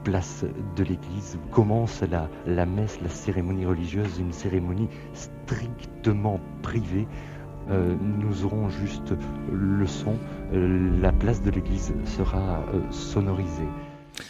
place 0.05 0.45
de 0.77 0.85
l'église 0.85 1.39
commence 1.51 2.03
la, 2.03 2.29
la 2.47 2.67
messe, 2.67 3.01
la 3.01 3.09
cérémonie 3.09 3.67
religieuse, 3.67 4.19
une 4.19 4.33
cérémonie 4.33 4.89
strictement 5.13 6.41
privée. 6.63 7.07
Euh, 7.71 7.95
nous 8.01 8.45
aurons 8.45 8.69
juste 8.69 9.15
le 9.53 9.87
son, 9.87 10.17
euh, 10.53 11.01
la 11.01 11.13
place 11.13 11.43
de 11.43 11.51
l'église 11.51 11.95
sera 12.05 12.65
euh, 12.75 12.81
sonorisée. 12.91 13.69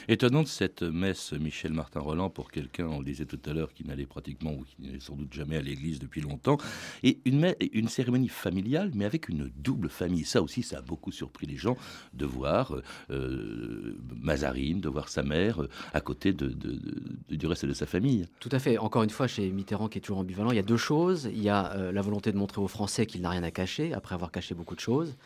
Étonnante 0.08 0.48
cette 0.48 0.82
messe 0.82 1.32
Michel 1.32 1.72
Martin 1.72 2.00
Roland 2.00 2.30
pour 2.30 2.50
quelqu'un, 2.50 2.86
on 2.86 2.98
le 2.98 3.04
disait 3.04 3.24
tout 3.24 3.40
à 3.46 3.52
l'heure, 3.52 3.72
qui 3.72 3.84
n'allait 3.84 4.06
pratiquement 4.06 4.52
ou 4.52 4.64
qui 4.64 4.76
n'allait 4.80 5.00
sans 5.00 5.16
doute 5.16 5.32
jamais 5.32 5.56
à 5.56 5.62
l'église 5.62 5.98
depuis 5.98 6.20
longtemps. 6.20 6.58
Et 7.02 7.20
une, 7.24 7.88
cérémonie 7.88 8.28
familiale, 8.28 8.90
mais 8.94 9.04
avec 9.04 9.28
une 9.28 9.50
double 9.56 9.88
famille. 9.88 10.24
Ça 10.24 10.42
aussi, 10.42 10.62
ça 10.62 10.78
a 10.78 10.82
beaucoup 10.82 11.12
surpris 11.12 11.46
les 11.46 11.56
gens 11.56 11.76
de 12.14 12.26
voir 12.26 12.76
euh, 13.10 13.98
Mazarine, 14.16 14.80
de 14.80 14.88
voir 14.88 15.08
sa 15.08 15.22
mère 15.22 15.62
euh, 15.62 15.68
à 15.92 16.00
côté 16.00 16.32
du 16.32 17.46
reste 17.46 17.66
de 17.66 17.72
sa 17.72 17.86
famille. 17.86 18.26
Tout 18.40 18.48
à 18.52 18.58
fait. 18.58 18.78
Encore 18.78 19.02
une 19.02 19.10
fois, 19.10 19.26
chez 19.26 19.50
Mitterrand, 19.50 19.88
qui 19.88 19.98
est 19.98 20.00
toujours 20.00 20.18
ambivalent, 20.18 20.50
il 20.50 20.56
y 20.56 20.60
a 20.60 20.64
deux 20.64 20.76
choses. 20.76 21.28
Il 21.32 21.42
y 21.42 21.48
a 21.48 21.72
euh, 21.72 21.92
la 21.92 22.02
volonté 22.02 22.32
de 22.32 22.38
montrer 22.38 22.60
aux 22.60 22.68
Français 22.68 23.06
qu'il 23.06 23.20
n'a 23.22 23.30
rien 23.30 23.42
à 23.42 23.50
cacher, 23.50 23.92
après 23.92 24.14
avoir 24.14 24.30
caché 24.30 24.54
beaucoup 24.54 24.74
de 24.74 24.80
choses. 24.80 25.16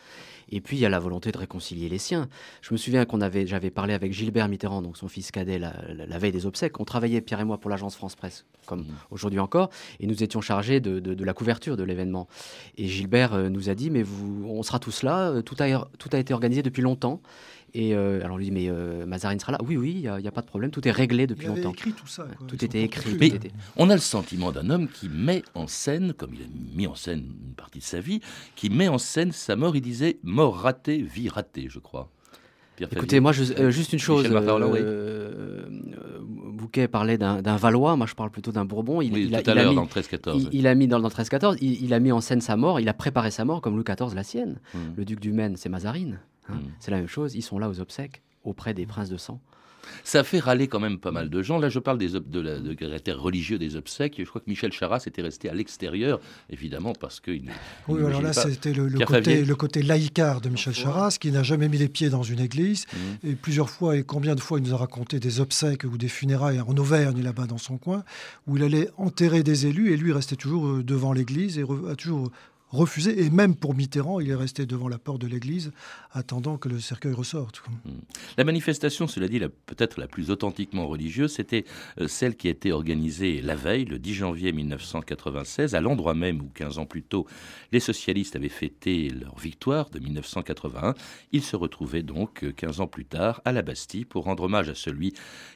Et 0.49 0.61
puis, 0.61 0.77
il 0.77 0.79
y 0.79 0.85
a 0.85 0.89
la 0.89 0.99
volonté 0.99 1.31
de 1.31 1.37
réconcilier 1.37 1.89
les 1.89 1.97
siens. 1.97 2.29
Je 2.61 2.73
me 2.73 2.77
souviens 2.77 3.05
qu'on 3.05 3.21
avait, 3.21 3.45
j'avais 3.45 3.69
parlé 3.69 3.93
avec 3.93 4.13
Gilbert 4.13 4.47
Mitterrand, 4.47 4.81
donc 4.81 4.97
son 4.97 5.07
fils 5.07 5.31
cadet, 5.31 5.59
la, 5.59 5.73
la, 5.93 6.17
veille 6.17 6.31
des 6.31 6.45
obsèques. 6.45 6.79
On 6.79 6.85
travaillait, 6.85 7.21
Pierre 7.21 7.41
et 7.41 7.45
moi, 7.45 7.57
pour 7.57 7.69
l'agence 7.69 7.95
France 7.95 8.15
Presse, 8.15 8.45
comme 8.65 8.81
mmh. 8.81 8.95
aujourd'hui 9.11 9.39
encore, 9.39 9.69
et 9.99 10.07
nous 10.07 10.23
étions 10.23 10.41
chargés 10.41 10.79
de, 10.79 10.99
de, 10.99 11.23
la 11.23 11.33
couverture 11.33 11.77
de 11.77 11.83
l'événement. 11.83 12.27
Et 12.77 12.87
Gilbert 12.87 13.33
euh, 13.33 13.49
nous 13.49 13.69
a 13.69 13.75
dit, 13.75 13.89
mais 13.89 14.03
vous, 14.03 14.45
on 14.47 14.63
sera 14.63 14.79
tous 14.79 15.03
là, 15.03 15.31
euh, 15.31 15.41
tout 15.41 15.55
a, 15.59 15.89
tout 15.97 16.09
a 16.13 16.17
été 16.17 16.33
organisé 16.33 16.63
depuis 16.63 16.81
longtemps. 16.81 17.21
Et 17.73 17.93
euh, 17.93 18.23
alors 18.23 18.35
on 18.35 18.37
lui 18.37 18.45
dit, 18.45 18.51
mais 18.51 18.69
Mazarine 19.05 19.39
sera 19.39 19.51
là 19.51 19.59
Oui, 19.63 19.77
oui, 19.77 19.91
il 20.03 20.21
n'y 20.21 20.27
a, 20.27 20.31
pas 20.31 20.41
de 20.41 20.47
problème, 20.47 20.71
tout 20.71 20.87
est 20.87 20.91
réglé 20.91 21.27
depuis 21.27 21.47
il 21.47 21.55
longtemps. 21.55 21.71
écrit 21.71 21.93
tout 21.93 22.07
ça. 22.07 22.27
Tout 22.47 22.63
était 22.63 22.83
écrit. 22.83 23.39
On 23.75 23.89
a 23.89 23.95
le 23.95 24.01
sentiment 24.01 24.51
d'un 24.51 24.69
homme 24.69 24.87
qui 24.87 25.09
met 25.09 25.43
en 25.53 25.67
scène, 25.67 26.13
comme 26.13 26.33
il 26.33 26.41
a 26.41 26.47
mis 26.75 26.87
en 26.87 26.95
scène 26.95 27.25
une 27.47 27.53
partie 27.53 27.79
de 27.79 27.83
sa 27.83 27.99
vie, 27.99 28.21
qui 28.55 28.69
met 28.69 28.87
en 28.87 28.97
scène 28.97 29.31
sa 29.31 29.55
mort. 29.55 29.75
Il 29.75 29.81
disait 29.81 30.17
mort 30.23 30.57
ratée, 30.57 31.01
vie 31.01 31.29
ratée, 31.29 31.67
je 31.69 31.79
crois. 31.79 32.09
Écoutez, 32.79 33.19
moi, 33.19 33.31
je, 33.31 33.53
euh, 33.53 33.71
juste 33.71 33.93
une 33.93 33.99
chose. 33.99 34.27
Euh, 34.29 35.65
Bouquet 36.19 36.87
parlait 36.87 37.17
d'un 37.17 37.41
Valois, 37.57 37.95
moi 37.95 38.07
je 38.07 38.13
parle 38.13 38.29
plutôt 38.29 38.51
d'un 38.51 38.65
Bourbon. 38.65 39.01
Il, 39.01 39.17
il, 39.17 39.35
a, 39.35 39.41
tout 39.41 39.51
à 39.51 39.55
l'heure, 39.55 39.73
dans 39.73 39.83
le 39.83 39.87
13-14. 39.87 40.49
Il, 40.51 40.67
a 40.67 40.75
mis 40.75 40.87
dans 40.87 40.99
le 40.99 41.07
13-14, 41.07 41.57
il, 41.61 41.93
a 41.93 41.99
mis 41.99 42.11
en 42.11 42.21
scène 42.21 42.41
sa 42.41 42.55
mort, 42.55 42.79
il 42.79 42.89
a 42.89 42.93
préparé 42.93 43.31
sa 43.31 43.45
mort 43.45 43.61
comme 43.61 43.75
Louis 43.75 43.83
XIV 43.83 44.13
la 44.15 44.23
sienne. 44.23 44.59
Hmm. 44.73 44.79
Le 44.95 45.05
duc 45.05 45.19
du 45.19 45.31
Maine, 45.31 45.55
c'est 45.55 45.69
Mazarine. 45.69 46.19
Hein. 46.49 46.55
Hmm. 46.55 46.71
C'est 46.79 46.91
la 46.91 46.97
même 46.97 47.07
chose, 47.07 47.35
ils 47.35 47.41
sont 47.41 47.59
là 47.59 47.69
aux 47.69 47.79
obsèques, 47.79 48.21
auprès 48.43 48.73
des 48.73 48.85
princes 48.85 49.09
de 49.09 49.17
sang. 49.17 49.41
Ça 50.03 50.23
fait 50.23 50.39
râler 50.39 50.67
quand 50.67 50.79
même 50.79 50.99
pas 50.99 51.11
mal 51.11 51.29
de 51.29 51.41
gens. 51.41 51.57
Là, 51.59 51.69
je 51.69 51.79
parle 51.79 51.97
des 51.97 52.09
de, 52.09 52.39
la, 52.39 52.59
de 52.59 52.73
caractère 52.73 53.19
religieux 53.19 53.57
des 53.57 53.75
obsèques. 53.75 54.15
Je 54.17 54.23
crois 54.25 54.41
que 54.41 54.49
Michel 54.49 54.71
Charras 54.71 55.03
était 55.07 55.21
resté 55.21 55.49
à 55.49 55.53
l'extérieur, 55.53 56.19
évidemment, 56.49 56.93
parce 56.93 57.19
que. 57.19 57.31
oui, 57.31 58.03
alors 58.05 58.21
là, 58.21 58.33
c'était 58.33 58.73
le, 58.73 58.89
côté, 59.05 59.43
le 59.43 59.55
côté 59.55 59.81
laïcard 59.81 60.41
de 60.41 60.49
Michel 60.49 60.73
Charras, 60.73 61.17
qui 61.19 61.31
n'a 61.31 61.43
jamais 61.43 61.67
mis 61.69 61.77
les 61.77 61.89
pieds 61.89 62.09
dans 62.09 62.23
une 62.23 62.39
église. 62.39 62.85
Mmh. 62.93 63.27
Et 63.29 63.35
plusieurs 63.35 63.69
fois, 63.69 63.97
et 63.97 64.03
combien 64.03 64.35
de 64.35 64.41
fois 64.41 64.59
il 64.59 64.65
nous 64.65 64.73
a 64.73 64.77
raconté 64.77 65.19
des 65.19 65.39
obsèques 65.39 65.83
ou 65.83 65.97
des 65.97 66.09
funérailles 66.09 66.61
en 66.61 66.75
Auvergne, 66.77 67.21
là-bas 67.21 67.47
dans 67.47 67.57
son 67.57 67.77
coin, 67.77 68.03
où 68.47 68.57
il 68.57 68.63
allait 68.63 68.89
enterrer 68.97 69.43
des 69.43 69.67
élus 69.67 69.93
et 69.93 69.97
lui 69.97 70.11
restait 70.11 70.35
toujours 70.35 70.67
euh, 70.67 70.83
devant 70.83 71.13
l'église 71.13 71.57
et 71.57 71.63
a 71.89 71.95
toujours 71.95 72.31
refusé. 72.69 73.23
Et 73.23 73.29
même 73.29 73.55
pour 73.55 73.75
Mitterrand, 73.75 74.19
il 74.19 74.29
est 74.29 74.35
resté 74.35 74.65
devant 74.65 74.87
la 74.87 74.97
porte 74.97 75.21
de 75.21 75.27
l'église, 75.27 75.71
attendant 76.11 76.57
que 76.57 76.69
le 76.69 76.79
cercueil 76.79 77.13
ressorte. 77.13 77.63
Hmm. 77.85 77.99
La 78.37 78.43
manifestation, 78.43 79.07
cela 79.07 79.27
dit, 79.27 79.39
peut-être 79.65 79.99
la 79.99 80.07
plus 80.07 80.31
authentiquement 80.31 80.87
religieuse, 80.87 81.33
c'était 81.33 81.65
euh, 81.99 82.07
celle 82.07 82.35
qui 82.35 82.47
a 82.47 82.51
été 82.51 82.71
organisée 82.71 83.41
la 83.41 83.55
veille, 83.55 83.85
le 83.85 83.99
10 83.99 84.13
janvier 84.13 84.51
1996, 84.51 85.75
à 85.75 85.81
l'endroit 85.81 86.13
même 86.13 86.41
où, 86.41 86.49
15 86.53 86.79
ans 86.79 86.85
plus 86.85 87.03
tôt, 87.03 87.25
les 87.71 87.79
socialistes 87.79 88.35
avaient 88.35 88.49
fêté 88.49 89.09
leur 89.09 89.37
victoire 89.37 89.89
de 89.89 89.99
1981. 89.99 90.93
Ils 91.31 91.43
se 91.43 91.55
retrouvaient 91.55 92.03
donc, 92.03 92.45
15 92.55 92.79
euh, 92.79 92.83
ans 92.83 92.87
plus 92.87 93.05
tard, 93.05 93.41
à 93.45 93.51
la 93.51 93.61
Bastille 93.61 94.05
pour 94.05 94.25
rendre 94.25 94.43
hommage 94.43 94.69
à 94.69 94.75
celui 94.75 95.13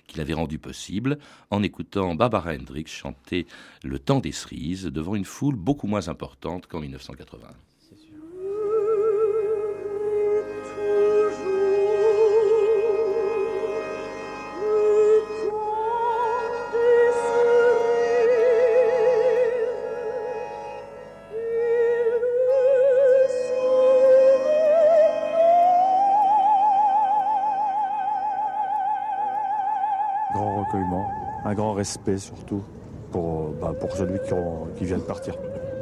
qui 0.07 0.17
l'avait 0.17 0.33
rendu 0.33 0.59
possible, 0.59 1.17
en 1.49 1.63
écoutant 1.63 2.15
Barbara 2.15 2.53
Hendricks 2.53 2.89
chanter 2.89 3.47
Le 3.83 3.99
temps 3.99 4.19
des 4.19 4.31
cerises 4.31 4.83
devant 4.85 5.15
une 5.15 5.25
foule 5.25 5.55
beaucoup 5.55 5.87
moins 5.87 6.07
importante 6.09 6.67
qu'en 6.67 6.79
1981. 6.79 7.00
1980. 7.01 7.47
Grand 30.33 30.63
recueillement, 30.63 31.11
un 31.43 31.53
grand 31.53 31.73
respect 31.73 32.17
surtout 32.17 32.63
pour, 33.11 33.49
bah, 33.59 33.73
pour 33.79 33.91
celui 33.91 34.17
qui 34.77 34.85
vient 34.85 34.97
de 34.97 35.03
partir. 35.03 35.35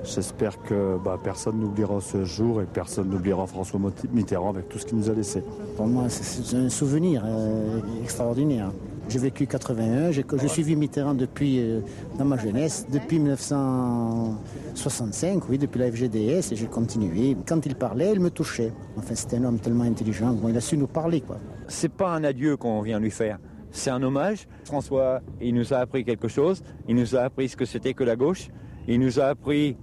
J'espère 0.04 0.62
que 0.64 0.98
bah, 1.04 1.18
personne 1.22 1.60
n'oubliera 1.60 2.00
ce 2.02 2.24
jour 2.26 2.62
et 2.62 2.66
personne 2.66 3.10
n'oubliera 3.10 3.46
François 3.48 3.80
Mitterrand 4.12 4.50
avec 4.50 4.70
tout 4.70 4.80
ce 4.80 4.86
qu'il 4.86 4.98
nous 4.98 5.10
a 5.10 5.14
laissé. 5.14 5.44
Pour 5.76 5.88
moi, 5.88 6.08
c'est 6.10 6.56
un 6.56 6.70
souvenir 6.70 7.24
euh, 7.26 7.80
extraordinaire. 8.04 8.72
J'ai 9.10 9.20
vécu 9.20 9.48
81, 9.48 10.12
je 10.12 10.22
suivi 10.48 10.76
Mitterrand 10.76 11.16
depuis, 11.16 11.60
euh, 11.60 11.80
dans 12.20 12.26
ma 12.26 12.38
jeunesse, 12.38 12.86
depuis 12.92 13.18
1965, 13.18 15.50
oui, 15.50 15.58
depuis 15.58 15.80
la 15.80 15.92
FGDS, 15.92 16.52
et 16.52 16.56
j'ai 16.56 16.68
continué. 16.68 17.36
Quand 17.48 17.66
il 17.66 17.74
parlait, 17.76 18.12
il 18.14 18.20
me 18.20 18.30
touchait. 18.30 18.72
Enfin, 18.98 19.16
c'était 19.16 19.38
un 19.38 19.46
homme 19.46 19.58
tellement 19.58 19.86
intelligent, 19.86 20.34
bon, 20.34 20.50
il 20.50 20.58
a 20.58 20.62
su 20.62 20.78
nous 20.78 20.86
parler, 20.86 21.22
quoi. 21.22 21.40
C'est 21.68 21.92
pas 21.92 22.14
un 22.14 22.24
adieu 22.24 22.56
qu'on 22.56 22.84
vient 22.84 23.00
lui 23.00 23.10
faire, 23.10 23.40
c'est 23.72 23.90
un 23.90 24.04
hommage. 24.04 24.48
François, 24.66 25.22
il 25.42 25.56
nous 25.56 25.74
a 25.74 25.78
appris 25.78 26.06
quelque 26.06 26.28
chose, 26.28 26.62
il 26.88 26.96
nous 26.96 27.16
a 27.16 27.22
appris 27.22 27.50
ce 27.50 27.58
que 27.58 27.66
c'était 27.66 27.96
que 27.96 28.04
la 28.04 28.16
gauche, 28.16 28.50
il 28.88 29.00
nous 29.00 29.20
a 29.20 29.26
appris 29.26 29.76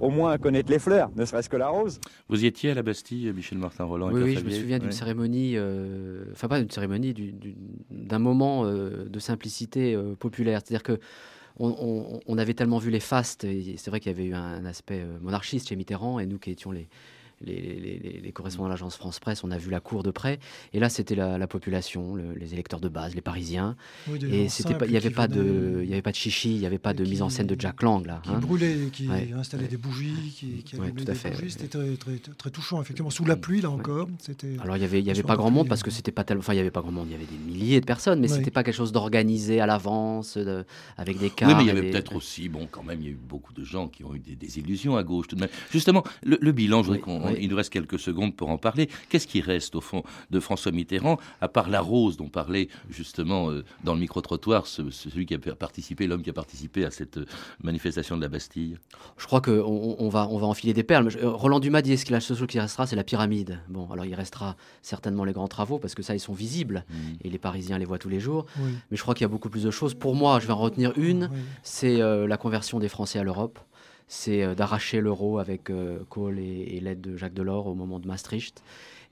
au 0.00 0.10
moins 0.10 0.32
à 0.32 0.38
connaître 0.38 0.70
les 0.70 0.78
fleurs, 0.78 1.10
ne 1.16 1.24
serait-ce 1.24 1.48
que 1.48 1.56
la 1.56 1.68
rose. 1.68 2.00
Vous 2.28 2.44
y 2.44 2.46
étiez 2.46 2.70
à 2.70 2.74
la 2.74 2.82
Bastille, 2.82 3.32
Michel 3.32 3.58
Martin 3.58 3.84
Roland 3.84 4.10
Oui, 4.12 4.22
oui 4.22 4.36
je 4.36 4.44
me 4.44 4.50
souviens 4.50 4.78
d'une 4.78 4.92
cérémonie, 4.92 5.54
euh, 5.56 6.24
enfin 6.32 6.48
pas 6.48 6.58
d'une 6.58 6.70
cérémonie, 6.70 7.14
d'un 7.90 8.18
moment 8.18 8.64
euh, 8.64 9.06
de 9.08 9.18
simplicité 9.18 9.94
euh, 9.94 10.14
populaire. 10.14 10.60
C'est-à-dire 10.64 10.82
que 10.82 10.98
on, 11.60 12.36
avait 12.36 12.54
tellement 12.54 12.78
vu 12.78 12.90
les 12.90 12.98
fastes, 12.98 13.44
et 13.44 13.76
c'est 13.76 13.88
vrai 13.88 14.00
qu'il 14.00 14.10
y 14.10 14.14
avait 14.14 14.24
eu 14.24 14.34
un 14.34 14.64
aspect 14.64 15.06
monarchiste 15.22 15.68
chez 15.68 15.76
Mitterrand, 15.76 16.18
et 16.18 16.26
nous 16.26 16.38
qui 16.38 16.50
étions 16.50 16.72
les, 16.72 16.88
les, 17.40 18.32
correspondants 18.34 18.68
de 18.68 18.70
l'agence 18.70 18.96
France 18.96 19.20
Presse, 19.20 19.44
on 19.44 19.50
a 19.50 19.58
vu 19.58 19.70
la 19.70 19.80
cour 19.80 20.02
de 20.02 20.10
près. 20.10 20.38
Et 20.72 20.80
là, 20.80 20.88
c'était 20.88 21.14
la, 21.14 21.46
population, 21.46 22.16
les 22.16 22.52
électeurs 22.52 22.80
de 22.80 22.88
base, 22.88 23.14
les 23.14 23.20
Parisiens. 23.20 23.76
et 24.08 24.48
c'était 24.48 24.74
pas, 24.74 24.86
il 24.86 24.90
n'y 24.90 24.96
avait 24.96 25.10
pas 25.10 25.28
de, 25.28 25.80
il 25.82 25.88
y 25.88 25.92
avait 25.92 26.02
pas 26.02 26.10
de 26.10 26.16
chichi, 26.16 26.54
il 26.54 26.60
n'y 26.60 26.66
avait 26.66 26.78
pas 26.78 26.94
de 26.94 27.04
mise 27.04 27.22
en 27.22 27.28
scène 27.28 27.46
de 27.46 27.56
Jack 27.58 27.82
Lang 27.82 28.06
là. 28.06 28.20
Qui 28.22 28.30
hein. 28.30 28.38
brûlait, 28.38 28.88
qui 28.92 29.08
installait 29.36 29.68
des 29.68 29.76
bougies, 29.76 30.34
qui, 30.36 30.62
qui 30.64 30.76
allumait 30.76 31.04
des 31.04 31.12
bougies. 31.12 31.50
C'était 31.50 31.68
très, 31.68 31.96
très, 31.96 32.18
très, 32.36 32.50
touchant, 32.50 32.80
effectivement. 32.80 33.10
Sous 33.10 33.24
la 33.24 33.36
pluie, 33.36 33.60
là 33.60 33.70
encore. 33.70 34.08
C'était. 34.18 34.56
Alors 34.60 34.76
il 34.76 34.82
y 34.82 34.84
avait, 34.84 35.00
il 35.00 35.06
y 35.06 35.10
avait 35.10 35.22
pas 35.22 35.36
grand 35.36 35.50
monde 35.50 35.68
parce 35.68 35.82
que 35.82 35.90
c'était 35.90 36.12
pas 36.12 36.24
tellement, 36.24 36.40
enfin 36.40 36.54
il 36.54 36.58
y 36.58 36.60
avait 36.60 36.70
pas 36.70 36.80
grand 36.80 36.92
monde, 36.92 37.06
il 37.08 37.12
y 37.12 37.14
avait 37.14 37.24
des 37.24 37.38
milliers 37.38 37.80
de 37.80 37.86
personnes, 37.86 38.20
mais 38.20 38.28
c'était 38.28 38.50
pas 38.50 38.64
quelque 38.64 38.74
chose 38.74 38.92
d'organisé 38.92 39.60
à 39.60 39.66
l'avance, 39.66 40.38
avec 40.96 41.18
des 41.18 41.30
cas. 41.30 41.46
Oui, 41.46 41.54
mais 41.56 41.62
il 41.64 41.66
y 41.66 41.70
avait 41.70 41.90
peut-être 41.90 42.14
aussi, 42.16 42.48
bon, 42.48 42.68
quand 42.70 42.82
même, 42.82 43.00
il 43.00 43.04
y 43.04 43.08
a 43.08 43.12
eu 43.12 43.18
beaucoup 43.20 43.52
de 43.52 43.64
gens 43.64 43.88
qui 43.88 44.04
ont 44.04 44.14
eu 44.14 44.18
des, 44.18 44.58
illusions 44.58 44.96
à 44.96 45.02
gauche 45.02 45.26
tout 45.28 45.36
de 45.36 45.40
même. 45.40 45.50
Justement, 45.70 46.04
le, 46.22 46.52
bilan, 46.52 46.82
je 46.82 46.86
voudrais 46.86 47.00
qu'on 47.00 47.23
il 47.38 47.48
nous 47.48 47.56
reste 47.56 47.72
quelques 47.72 47.98
secondes 47.98 48.34
pour 48.34 48.48
en 48.48 48.58
parler. 48.58 48.88
Qu'est-ce 49.08 49.26
qui 49.26 49.40
reste 49.40 49.74
au 49.74 49.80
fond 49.80 50.02
de 50.30 50.40
François 50.40 50.72
Mitterrand, 50.72 51.18
à 51.40 51.48
part 51.48 51.68
la 51.68 51.80
rose 51.80 52.16
dont 52.16 52.28
parlait 52.28 52.68
justement 52.90 53.50
euh, 53.50 53.64
dans 53.84 53.94
le 53.94 54.00
micro-trottoir 54.00 54.66
celui 54.66 55.26
qui 55.26 55.34
a 55.34 55.38
participé, 55.38 56.06
l'homme 56.06 56.22
qui 56.22 56.30
a 56.30 56.34
participé 56.34 56.84
à 56.84 56.90
cette 56.90 57.18
euh, 57.18 57.26
manifestation 57.62 58.16
de 58.16 58.22
la 58.22 58.28
Bastille? 58.28 58.78
Je 59.16 59.26
crois 59.26 59.40
qu'on 59.40 59.96
on 59.98 60.08
va, 60.08 60.28
on 60.30 60.38
va 60.38 60.46
enfiler 60.46 60.72
des 60.72 60.82
perles. 60.82 61.08
Euh, 61.22 61.30
Roland 61.30 61.60
Dumas 61.60 61.82
dit 61.82 61.96
ce 61.96 62.04
que 62.04 62.12
la 62.12 62.20
seule 62.20 62.36
chose 62.36 62.46
qui 62.46 62.60
restera, 62.60 62.86
c'est 62.86 62.96
la 62.96 63.04
pyramide. 63.04 63.60
Bon, 63.68 63.90
alors 63.90 64.04
il 64.04 64.14
restera 64.14 64.56
certainement 64.82 65.24
les 65.24 65.32
grands 65.32 65.48
travaux 65.48 65.78
parce 65.78 65.94
que 65.94 66.02
ça, 66.02 66.14
ils 66.14 66.20
sont 66.20 66.34
visibles 66.34 66.84
mmh. 66.88 66.94
et 67.22 67.30
les 67.30 67.38
Parisiens 67.38 67.78
les 67.78 67.84
voient 67.84 67.98
tous 67.98 68.08
les 68.08 68.20
jours. 68.20 68.46
Mais 68.90 68.96
je 68.96 69.02
crois 69.02 69.14
qu'il 69.14 69.22
y 69.22 69.26
a 69.26 69.28
beaucoup 69.28 69.50
plus 69.50 69.62
de 69.62 69.70
choses. 69.70 69.94
Pour 69.94 70.14
moi, 70.14 70.40
je 70.40 70.46
vais 70.46 70.52
en 70.52 70.58
retenir 70.58 70.92
une, 70.96 71.30
c'est 71.62 71.98
la 71.98 72.36
conversion 72.36 72.78
des 72.78 72.88
Français 72.88 73.18
à 73.18 73.22
l'Europe 73.22 73.58
c'est 74.08 74.42
euh, 74.42 74.54
d'arracher 74.54 75.00
l'euro 75.00 75.38
avec 75.38 75.70
euh, 75.70 75.98
Kohl 76.08 76.38
et, 76.38 76.80
l'aide 76.80 77.00
de 77.00 77.16
Jacques 77.16 77.34
Delors 77.34 77.66
au 77.66 77.74
moment 77.74 77.98
de 77.98 78.06
Maastricht. 78.06 78.62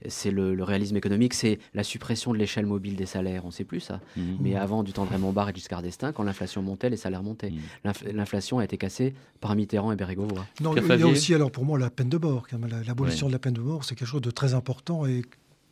C'est 0.09 0.31
le, 0.31 0.61
réalisme 0.63 0.97
économique, 0.97 1.33
c'est 1.33 1.59
la 1.73 1.83
suppression 1.83 2.33
de 2.33 2.37
l'échelle 2.37 2.65
mobile 2.65 2.97
des 2.97 3.05
salaires. 3.05 3.45
On 3.45 3.47
ne 3.47 3.53
sait 3.53 3.63
plus 3.63 3.79
ça. 3.79 4.01
Mhm. 4.17 4.37
Mais 4.41 4.55
avant, 4.55 4.83
du 4.83 4.91
temps 4.91 5.05
de 5.05 5.09
Raymond 5.09 5.31
Barre 5.31 5.49
et 5.49 5.53
Giscard 5.53 5.81
d'Estaing, 5.81 6.11
quand 6.11 6.23
l'inflation 6.23 6.61
montait, 6.61 6.89
les 6.89 6.97
salaires 6.97 7.23
montaient. 7.23 7.51
Mhm. 7.51 7.93
L'inflation 8.13 8.59
a 8.59 8.65
été 8.65 8.77
cassée 8.77 9.13
par 9.39 9.55
Mitterrand 9.55 9.93
et 9.93 9.95
Bérégovoy. 9.95 10.45
Non, 10.59 10.75
il 10.75 10.99
y 10.99 11.03
a 11.03 11.07
aussi 11.07 11.33
alors 11.33 11.51
pour 11.51 11.63
moi 11.63 11.79
la 11.79 11.89
peine 11.89 12.09
de 12.09 12.17
mort. 12.17 12.47
L'abolition 12.85 13.27
de 13.27 13.31
la 13.31 13.39
peine 13.39 13.53
de 13.53 13.61
mort, 13.61 13.85
c'est 13.85 13.95
quelque 13.95 14.07
chose 14.07 14.21
de 14.21 14.31
très 14.31 14.53
important 14.53 15.05
et 15.05 15.21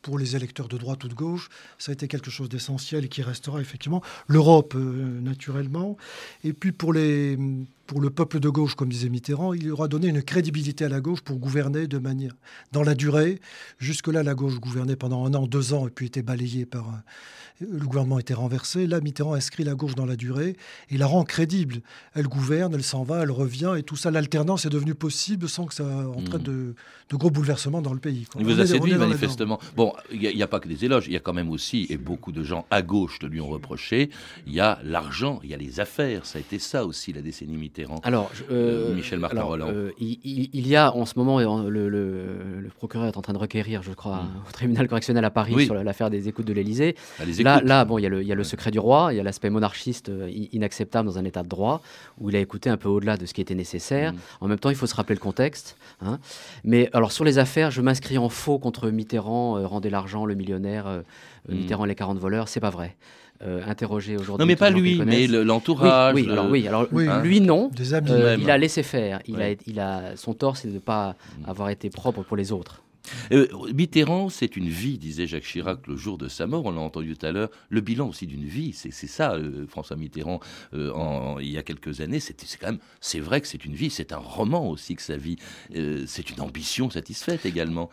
pour 0.02 0.18
les 0.18 0.36
électeurs 0.36 0.68
de 0.68 0.78
droite 0.78 1.04
ou 1.04 1.08
de 1.08 1.14
gauche, 1.14 1.50
ça 1.78 1.92
a 1.92 1.94
été 1.94 2.08
quelque 2.08 2.32
chose 2.32 2.50
d'essentiel 2.50 3.06
et 3.06 3.08
qui 3.08 3.22
restera 3.22 3.62
effectivement. 3.62 4.02
L'Europe, 4.28 4.74
euh, 4.76 5.20
naturellement. 5.22 5.98
Et 6.44 6.54
puis 6.54 6.72
pour, 6.72 6.94
les, 6.94 7.38
pour 7.88 8.02
le 8.02 8.10
peuple 8.10 8.40
de 8.40 8.50
gauche, 8.50 8.76
comme 8.76 8.90
disait 8.90 9.10
Mitterrand, 9.10 9.54
il 9.54 9.72
aura 9.72 9.88
donné 9.88 10.08
une 10.08 10.22
crédibilité 10.22 10.86
à 10.86 10.90
la 10.90 11.02
gauche 11.02 11.22
pour 11.22 11.38
gouverner 11.38 11.88
de 11.88 11.98
manière 11.98 12.34
dans 12.72 12.84
la 12.84 12.96
durée. 12.96 13.40
Jusque-là, 13.80 14.24
la 14.24 14.34
gauche 14.34 14.60
gouvernait 14.60 14.96
pendant 14.96 15.26
un 15.26 15.34
an, 15.34 15.48
deux 15.48 15.74
ans, 15.74 15.88
et 15.88 15.92
puis 15.92 16.08
était 16.08 16.22
balayée 16.22 16.66
par 16.66 17.02
le 17.62 17.86
gouvernement 17.86 18.20
était 18.20 18.34
renversé. 18.34 18.88
Là, 18.88 19.02
Mitterrand 19.02 19.34
inscrit 19.34 19.64
la 19.64 19.76
gauche 19.76 19.96
dans 19.96 20.06
la 20.06 20.16
durée 20.16 20.56
et 20.90 20.98
la 20.98 21.06
rend 21.06 21.24
crédible. 21.24 21.82
Elle 22.14 22.28
gouverne, 22.28 22.74
elle 22.74 22.84
s'en 22.84 23.04
va, 23.04 23.24
elle 23.24 23.32
revient 23.32 23.74
et 23.78 23.84
tout 23.84 23.96
ça. 23.96 24.12
L'alternance 24.12 24.66
est 24.66 24.70
devenue 24.70 24.96
possible 24.96 25.48
sans 25.48 25.66
que 25.66 25.74
ça 25.74 25.86
entraîne 25.86 26.42
hmm. 26.42 26.74
de, 27.10 27.18
gros 27.18 27.30
bouleversements 27.30 27.82
dans 27.82 27.94
le 27.94 28.00
pays. 28.00 28.26
Il 28.40 28.46
vous 28.46 28.60
a 28.60 28.66
séduit 28.66 28.96
manifestement. 28.96 29.60
Bon, 29.76 29.94
il 30.12 30.20
n'y 30.20 30.44
a, 30.44 30.48
pas 30.48 30.60
que 30.60 30.68
des 30.68 30.86
éloges, 30.86 31.08
il 31.08 31.14
y 31.14 31.18
a 31.18 31.20
quand 31.20 31.34
même 31.34 31.50
aussi, 31.50 31.86
et 31.90 31.98
beaucoup 31.98 32.32
de 32.32 32.44
gens 32.44 32.66
à 32.72 32.82
gauche 32.82 33.20
le 33.22 33.28
lui 33.28 33.42
ont 33.42 33.50
reproché, 33.50 34.10
il 34.48 34.54
y 34.54 34.60
a 34.60 34.80
l'argent, 34.84 35.40
il 35.44 35.50
y 35.50 35.54
a 35.54 35.58
les 35.58 35.80
affaires. 35.80 36.26
Ça 36.26 36.38
a 36.38 36.42
été 36.42 36.60
ça 36.60 36.86
aussi 36.86 37.14
la 37.14 37.22
décennie 37.22 37.58
Mitterrand. 37.58 37.81
Mitterrand 37.82 38.00
Alors, 38.04 38.32
euh, 38.52 38.94
Michel 38.94 39.20
Martin 39.20 39.42
Roland. 39.44 39.68
Euh, 39.70 39.92
il, 40.00 40.68
y 40.68 40.76
a 40.76 40.96
en 40.96 41.06
ce 41.06 41.14
moment, 41.18 41.40
le, 41.40 41.90
le, 41.90 42.70
procureur 42.76 43.08
est 43.08 43.18
en 43.18 43.22
train 43.22 43.34
de 43.34 43.38
requérir, 43.38 43.84
je 43.84 43.92
crois, 43.92 44.24
mm. 44.24 44.48
au 44.48 44.52
tribunal 44.52 44.88
correctionnel 44.88 45.26
à 45.26 45.30
Paris 45.30 45.66
sur 45.66 45.76
l'affaire 45.76 46.10
des 46.10 46.28
écoutes 46.28 46.46
de 46.46 46.54
l'Élysée. 46.54 46.96
Ah, 47.20 47.24
là, 47.40 47.62
là, 47.64 47.86
bon, 47.86 47.98
il 47.98 48.04
y 48.04 48.06
a 48.06 48.10
le, 48.10 48.22
il 48.22 48.28
y 48.28 48.32
a 48.32 48.36
le 48.36 48.44
secret 48.44 48.72
du 48.72 48.80
roi, 48.80 49.14
il 49.14 49.18
y 49.18 49.20
a 49.20 49.24
l'aspect 49.24 49.50
monarchiste 49.50 50.10
euh, 50.10 50.30
inacceptable 50.52 51.08
dans 51.08 51.18
un 51.18 51.26
état 51.26 51.44
de 51.44 51.48
droit, 51.48 51.82
où 52.20 52.30
il 52.30 52.36
a 52.36 52.40
écouté 52.40 52.70
un 52.70 52.78
peu 52.78 52.90
au-delà 52.90 53.18
de 53.18 53.26
ce 53.26 53.34
qui 53.34 53.42
était 53.42 53.56
nécessaire. 53.56 54.14
Mm. 54.14 54.18
En 54.42 54.48
même 54.48 54.60
temps, 54.60 54.70
il 54.70 54.76
faut 54.76 54.88
se 54.88 54.96
rappeler 54.96 55.16
le 55.16 55.22
contexte. 55.22 55.78
Hein. 56.02 56.20
Mais 56.64 56.90
alors, 56.94 57.12
sur 57.12 57.26
les 57.26 57.38
affaires, 57.38 57.72
je 57.72 57.82
m'inscris 57.82 58.18
en 58.18 58.30
faux 58.30 58.60
contre 58.60 58.90
Mitterrand, 58.90 59.68
rendez 59.68 59.90
l'argent, 59.90 60.26
le 60.26 60.36
millionnaire, 60.36 61.04
mm. 61.50 61.56
Mitterrand, 61.56 61.86
les 61.86 61.96
40 61.96 62.18
voleurs. 62.18 62.48
C'est 62.48 62.60
pas 62.60 62.70
vrai. 62.70 62.96
Euh, 63.44 63.62
interrogé 63.66 64.18
aujourd'hui. 64.18 64.44
Non, 64.44 64.46
mais 64.46 64.56
pas 64.56 64.70
lui, 64.70 65.02
mais 65.04 65.26
l'entourage. 65.26 66.14
Oui, 66.14 66.30
alors, 66.30 66.48
oui, 66.52 66.68
alors 66.68 66.86
lui, 67.24 67.42
non. 67.42 67.72
Euh, 68.10 68.38
il 68.40 68.52
a 68.52 68.58
laissé 68.58 68.84
faire. 68.84 69.20
Il, 69.26 69.42
a, 69.42 69.50
il 69.66 69.80
a, 69.80 70.16
son 70.16 70.36
tort, 70.36 70.58
c'est 70.58 70.68
de 70.68 70.74
ne 70.76 70.80
pas 70.80 71.16
avoir 71.48 71.70
été 71.70 71.90
propre 71.90 72.22
pour 72.22 72.38
les 72.38 72.52
autres. 72.52 72.84
Euh, 73.32 73.48
Mitterrand, 73.74 74.30
c'est 74.30 74.56
une 74.56 74.70
vie, 74.70 74.98
disait 74.98 75.28
Jacques 75.28 75.44
Chirac 75.44 75.88
le 75.88 75.96
jour 75.96 76.18
de 76.18 76.28
sa 76.28 76.48
mort, 76.48 76.66
on 76.66 76.72
l'a 76.72 76.82
entendu 76.82 77.16
tout 77.16 77.26
à 77.26 77.32
l'heure, 77.32 77.50
le 77.70 77.82
bilan 77.82 78.08
aussi 78.08 78.28
d'une 78.28 78.46
vie, 78.46 78.74
c'est 78.74 78.92
ça, 78.92 79.34
euh, 79.34 79.66
François 79.68 79.96
Mitterrand, 79.96 80.40
euh, 80.74 81.36
il 81.42 81.50
y 81.50 81.58
a 81.58 81.64
quelques 81.64 82.02
années, 82.02 82.20
c'est 82.20 82.36
quand 82.60 82.68
même, 82.68 82.80
c'est 83.00 83.20
vrai 83.20 83.42
que 83.42 83.48
c'est 83.48 83.66
une 83.66 83.74
vie, 83.74 83.90
c'est 83.90 84.12
un 84.12 84.18
roman 84.18 84.70
aussi 84.70 84.96
que 84.96 85.02
sa 85.02 85.18
vie, 85.18 85.38
c'est 86.06 86.30
une 86.30 86.42
ambition 86.42 86.90
satisfaite 86.90 87.46
également. 87.46 87.90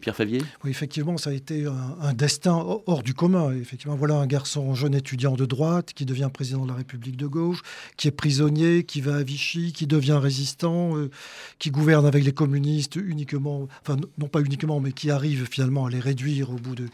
Pierre 0.00 0.16
Favier? 0.16 0.42
Oui, 0.64 0.70
effectivement, 0.70 1.16
ça 1.16 1.30
a 1.30 1.32
été 1.32 1.66
un, 1.66 2.12
destin 2.14 2.54
hors 2.86 3.02
du 3.02 3.14
commun. 3.14 3.52
Effectivement, 3.52 3.96
voilà 3.96 4.16
un 4.16 4.26
garçon 4.26 4.74
jeune 4.74 4.94
étudiant 4.94 5.34
de 5.34 5.46
droite 5.46 5.92
qui 5.92 6.04
devient 6.04 6.30
président 6.32 6.64
de 6.64 6.68
la 6.68 6.76
République 6.76 7.16
de 7.16 7.26
gauche, 7.26 7.62
qui 7.96 8.08
est 8.08 8.12
prisonnier, 8.12 8.84
qui 8.84 9.00
va 9.00 9.16
à 9.16 9.22
Vichy, 9.22 9.72
qui 9.72 9.86
devient 9.86 10.18
résistant, 10.20 10.94
qui 11.58 11.70
gouverne 11.70 12.06
avec 12.06 12.24
les 12.24 12.32
communistes 12.32 12.96
uniquement, 12.96 13.68
enfin 13.82 13.96
non 14.18 14.28
pas 14.32 14.40
uniquement, 14.40 14.80
mais 14.80 14.92
qui 14.92 15.10
arrive 15.10 15.46
finalement 15.48 15.86
à 15.86 15.90
les 15.90 16.00
réduire 16.00 16.50
au 16.50 16.56
bout 16.56 16.74
de, 16.74 16.88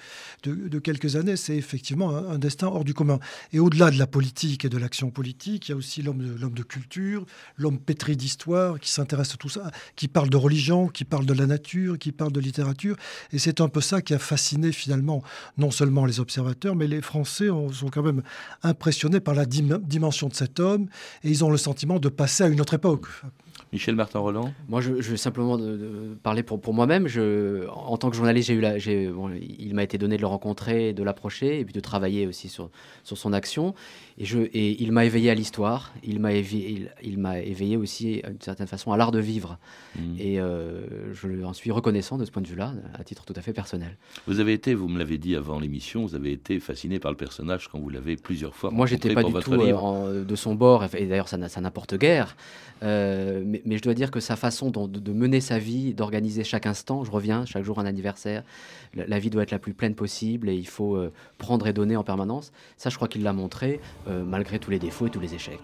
de, 0.45 0.79
quelques 0.79 1.17
années, 1.17 1.37
c'est 1.37 1.57
effectivement 1.57 2.15
un, 2.15 2.39
destin 2.39 2.67
hors 2.67 2.85
du 2.85 2.93
commun. 2.93 3.19
Et 3.53 3.61
au-delà 3.61 3.91
de 3.91 3.99
la 3.99 4.07
politique 4.07 4.65
et 4.65 4.69
de 4.69 4.77
l'action 4.77 5.11
politique, 5.11 5.69
il 5.69 5.73
y 5.73 5.75
a 5.75 5.77
aussi 5.77 6.03
l'homme 6.03 6.19
de, 6.19 6.39
l'homme 6.39 6.55
de 6.55 6.63
culture, 6.63 7.25
l'homme 7.57 7.79
pétri 7.79 8.17
d'histoire, 8.17 8.79
qui 8.79 8.91
s'intéresse 8.91 9.33
à 9.33 9.37
tout 9.37 9.49
ça, 9.49 9.71
qui 9.97 10.09
parle 10.09 10.29
de 10.29 10.37
religion, 10.37 10.89
qui 10.89 11.05
parle 11.05 11.25
de 11.25 11.33
la 11.33 11.47
nature, 11.47 11.99
qui 11.99 12.13
parle 12.13 12.33
de 12.33 12.41
littérature. 12.41 12.97
Et 13.33 13.39
c'est 13.39 13.61
un 13.61 13.69
peu 13.69 13.81
ça 13.81 14.03
qui 14.03 14.13
a 14.15 14.19
fasciné 14.19 14.73
finalement 14.73 15.23
non 15.57 15.71
seulement 15.71 16.05
les 16.05 16.21
observateurs, 16.21 16.75
mais 16.75 16.89
les 16.89 17.01
Français 17.01 17.47
sont 17.47 17.89
quand 17.89 18.03
même 18.03 18.23
impressionnés 18.63 19.21
par 19.21 19.35
la 19.35 19.47
dimension 19.47 20.29
de 20.29 20.35
cet 20.35 20.61
homme, 20.61 20.89
et 21.23 21.31
ils 21.31 21.45
ont 21.45 21.51
le 21.51 21.57
sentiment 21.57 21.99
de 21.99 22.09
passer 22.09 22.45
à 22.45 22.49
une 22.49 22.61
autre 22.61 22.75
époque. 22.75 23.07
Michel 23.73 23.95
Martin 23.95 24.19
Roland 24.21 24.53
Moi, 24.69 24.81
je, 24.81 25.01
je 25.01 25.11
vais 25.11 25.17
simplement 25.17 25.59
parler 26.23 26.43
pour, 26.43 26.61
pour 26.61 26.75
moi-même. 26.75 27.07
En 27.71 27.97
tant 27.97 28.11
que 28.11 28.17
journaliste, 28.17 28.49
eu 28.49 28.61
la, 28.61 28.79
il 28.79 29.73
m'a 29.75 29.83
été 29.83 29.99
donné 29.99 30.17
de 30.17 30.23
le 30.23 30.27
rencontrer, 30.27 30.93
de 30.93 31.03
l'approcher 31.03 31.61
et 31.61 31.65
puis 31.65 31.75
de 31.75 31.81
travailler 31.81 32.27
aussi 32.27 32.49
sur, 32.49 32.71
sur 33.05 33.19
son 33.19 33.33
action. 33.33 33.75
Et, 34.19 34.25
je, 34.25 34.39
et 34.39 34.83
il 34.83 34.93
m'a 34.93 35.05
éveillé 35.05 35.31
à 35.31 35.35
l'histoire, 35.35 35.93
il 36.03 36.19
m'a 36.19 36.33
éveillé, 36.33 36.89
il, 37.03 37.19
m'a 37.19 37.41
éveillé 37.41 37.77
aussi 37.77 38.23
d'une 38.27 38.41
certaine 38.41 38.67
façon 38.67 38.93
à 38.93 38.97
l'art 38.97 39.13
de 39.13 39.21
vivre. 39.21 39.59
Mmh. 39.97 40.01
Et 40.19 40.41
euh, 40.41 41.13
je 41.15 41.45
en 41.45 41.53
suis 41.53 41.71
reconnaissant 41.71 42.19
de 42.19 42.25
ce 42.25 42.31
point 42.31 42.43
de 42.43 42.49
vue-là, 42.49 42.75
à 42.95 43.05
titre 43.05 43.25
tout 43.25 43.35
à 43.37 43.43
fait 43.43 43.53
personnel. 43.53 43.97
Vous 44.27 44.41
avez 44.41 44.53
été, 44.53 44.75
vous 44.75 44.89
me 44.89 44.99
l'avez 44.99 45.19
dit 45.19 45.37
avant 45.37 45.61
l'émission, 45.61 46.05
vous 46.05 46.15
avez 46.15 46.33
été 46.33 46.59
fasciné 46.61 46.99
par 46.99 47.11
le 47.11 47.17
personnage 47.17 47.69
quand 47.69 47.79
vous 47.79 47.91
l'avez 47.91 48.17
plusieurs 48.17 48.55
fois 48.55 48.71
Moi, 48.71 48.87
j'étais 48.87 49.15
pas 49.15 49.23
du 49.23 49.33
tout 49.33 49.53
euh, 49.53 50.25
de 50.25 50.37
son 50.37 50.55
bord, 50.55 50.85
et 50.95 51.07
d'ailleurs, 51.07 51.29
ça 51.29 51.61
n'apporte 51.61 51.97
guère. 51.97 52.37
Euh, 52.83 53.43
mais, 53.45 53.77
je 53.77 53.83
dois 53.83 53.95
dire 53.95 54.11
que 54.11 54.21
sa 54.21 54.37
façon 54.37 54.71
de, 54.71 55.13
mener 55.13 55.41
sa 55.41 55.59
vie, 55.59 55.95
d'organiser 55.95 56.45
chaque 56.45 56.67
instant, 56.67 57.05
je 57.05 57.11
reviens, 57.11 57.45
chaque 57.45 57.65
jour 57.65 57.79
un 57.79 57.87
anniversaire, 57.87 58.43
la, 58.95 59.19
vie 59.19 59.31
doit 59.31 59.43
être 59.43 59.51
la 59.51 59.59
plus 59.59 59.75
pleine 59.75 59.95
possible 59.95 60.49
et 60.49 60.55
il 60.55 60.67
faut 60.67 60.97
euh, 60.97 61.13
prendre 61.39 61.67
et 61.67 61.73
donner 61.73 61.97
en 61.97 62.05
permanence. 62.05 62.53
Ça, 62.77 62.91
je 62.91 62.97
crois 62.97 63.09
qu'il 63.09 63.23
l'a 63.23 63.33
montré, 63.33 63.81
euh, 64.09 64.25
malgré 64.25 64.59
tous 64.59 64.71
les 64.71 64.79
défauts 64.79 65.07
et 65.07 65.11
tous 65.11 65.21
les 65.21 65.35
échecs. 65.35 65.61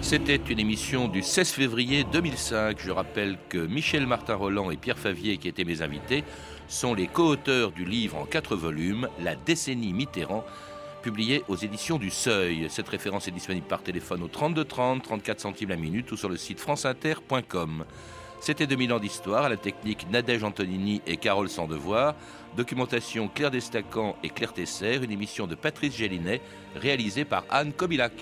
C'était 0.00 0.36
une 0.36 0.58
émission 0.58 1.08
du 1.08 1.22
16 1.22 1.50
février 1.50 2.04
2005. 2.04 2.78
Je 2.78 2.90
rappelle 2.90 3.38
que 3.48 3.58
Michel 3.58 4.06
Martin 4.06 4.34
Roland 4.34 4.70
et 4.70 4.76
Pierre 4.76 4.98
Favier, 4.98 5.38
qui 5.38 5.48
étaient 5.48 5.64
mes 5.64 5.82
invités, 5.82 6.24
sont 6.68 6.94
les 6.94 7.06
co-auteurs 7.06 7.72
du 7.72 7.84
livre 7.84 8.16
en 8.16 8.24
quatre 8.24 8.56
volumes, 8.56 9.08
La 9.22 9.34
décennie 9.34 9.92
Mitterrand, 9.92 10.44
publié 11.02 11.42
aux 11.48 11.56
éditions 11.56 11.98
du 11.98 12.10
Seuil. 12.10 12.66
Cette 12.68 12.88
référence 12.88 13.28
est 13.28 13.30
disponible 13.30 13.66
par 13.66 13.82
téléphone 13.82 14.22
au 14.22 14.28
32 14.28 14.64
30, 14.64 15.02
34 15.02 15.40
centimes 15.40 15.70
la 15.70 15.76
minute 15.76 16.10
ou 16.12 16.16
sur 16.16 16.28
le 16.28 16.36
site 16.36 16.60
franceinter.com. 16.60 17.84
C'était 18.44 18.66
2000 18.66 18.92
ans 18.92 18.98
d'histoire 18.98 19.46
à 19.46 19.48
la 19.48 19.56
technique 19.56 20.06
Nadège 20.10 20.44
Antonini 20.44 21.00
et 21.06 21.16
Carole 21.16 21.48
Sandevoir. 21.48 22.14
Documentation 22.58 23.26
Claire 23.26 23.50
Destacan 23.50 24.16
et 24.22 24.28
Claire 24.28 24.52
Tesser, 24.52 25.00
une 25.02 25.10
émission 25.10 25.46
de 25.46 25.54
Patrice 25.54 25.96
Gélinet 25.96 26.42
réalisée 26.76 27.24
par 27.24 27.46
Anne 27.48 27.72
Kobilac. 27.72 28.12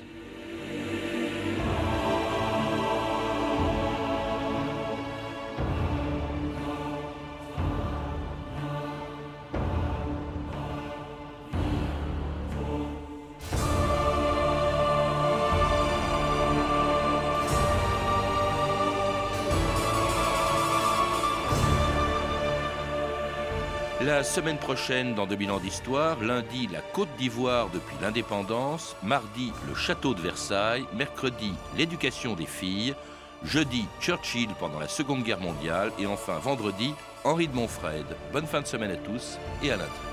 La 24.07 24.25
semaine 24.25 24.59
prochaine, 24.59 25.15
dans 25.15 25.27
2000 25.27 25.53
ans 25.53 25.61
d'histoire, 25.61 26.21
lundi, 26.21 26.67
la 26.73 26.81
Côte 26.81 27.09
d'Ivoire 27.19 27.69
depuis 27.73 27.95
l'indépendance, 28.01 28.97
mardi, 29.05 29.53
le 29.69 29.77
château 29.77 30.13
de 30.13 30.21
Versailles, 30.21 30.85
mercredi, 30.95 31.53
l'éducation 31.77 32.35
des 32.35 32.47
filles, 32.47 32.97
jeudi, 33.45 33.87
Churchill 34.01 34.49
pendant 34.59 34.81
la 34.81 34.89
Seconde 34.89 35.23
Guerre 35.23 35.41
mondiale 35.41 35.93
et 36.01 36.07
enfin 36.07 36.39
vendredi, 36.39 36.95
Henri 37.23 37.47
de 37.47 37.55
Montfred. 37.55 38.07
Bonne 38.33 38.47
fin 38.47 38.61
de 38.61 38.67
semaine 38.67 38.91
à 38.91 38.97
tous 38.97 39.39
et 39.63 39.71
à 39.71 39.77
lundi. 39.77 40.12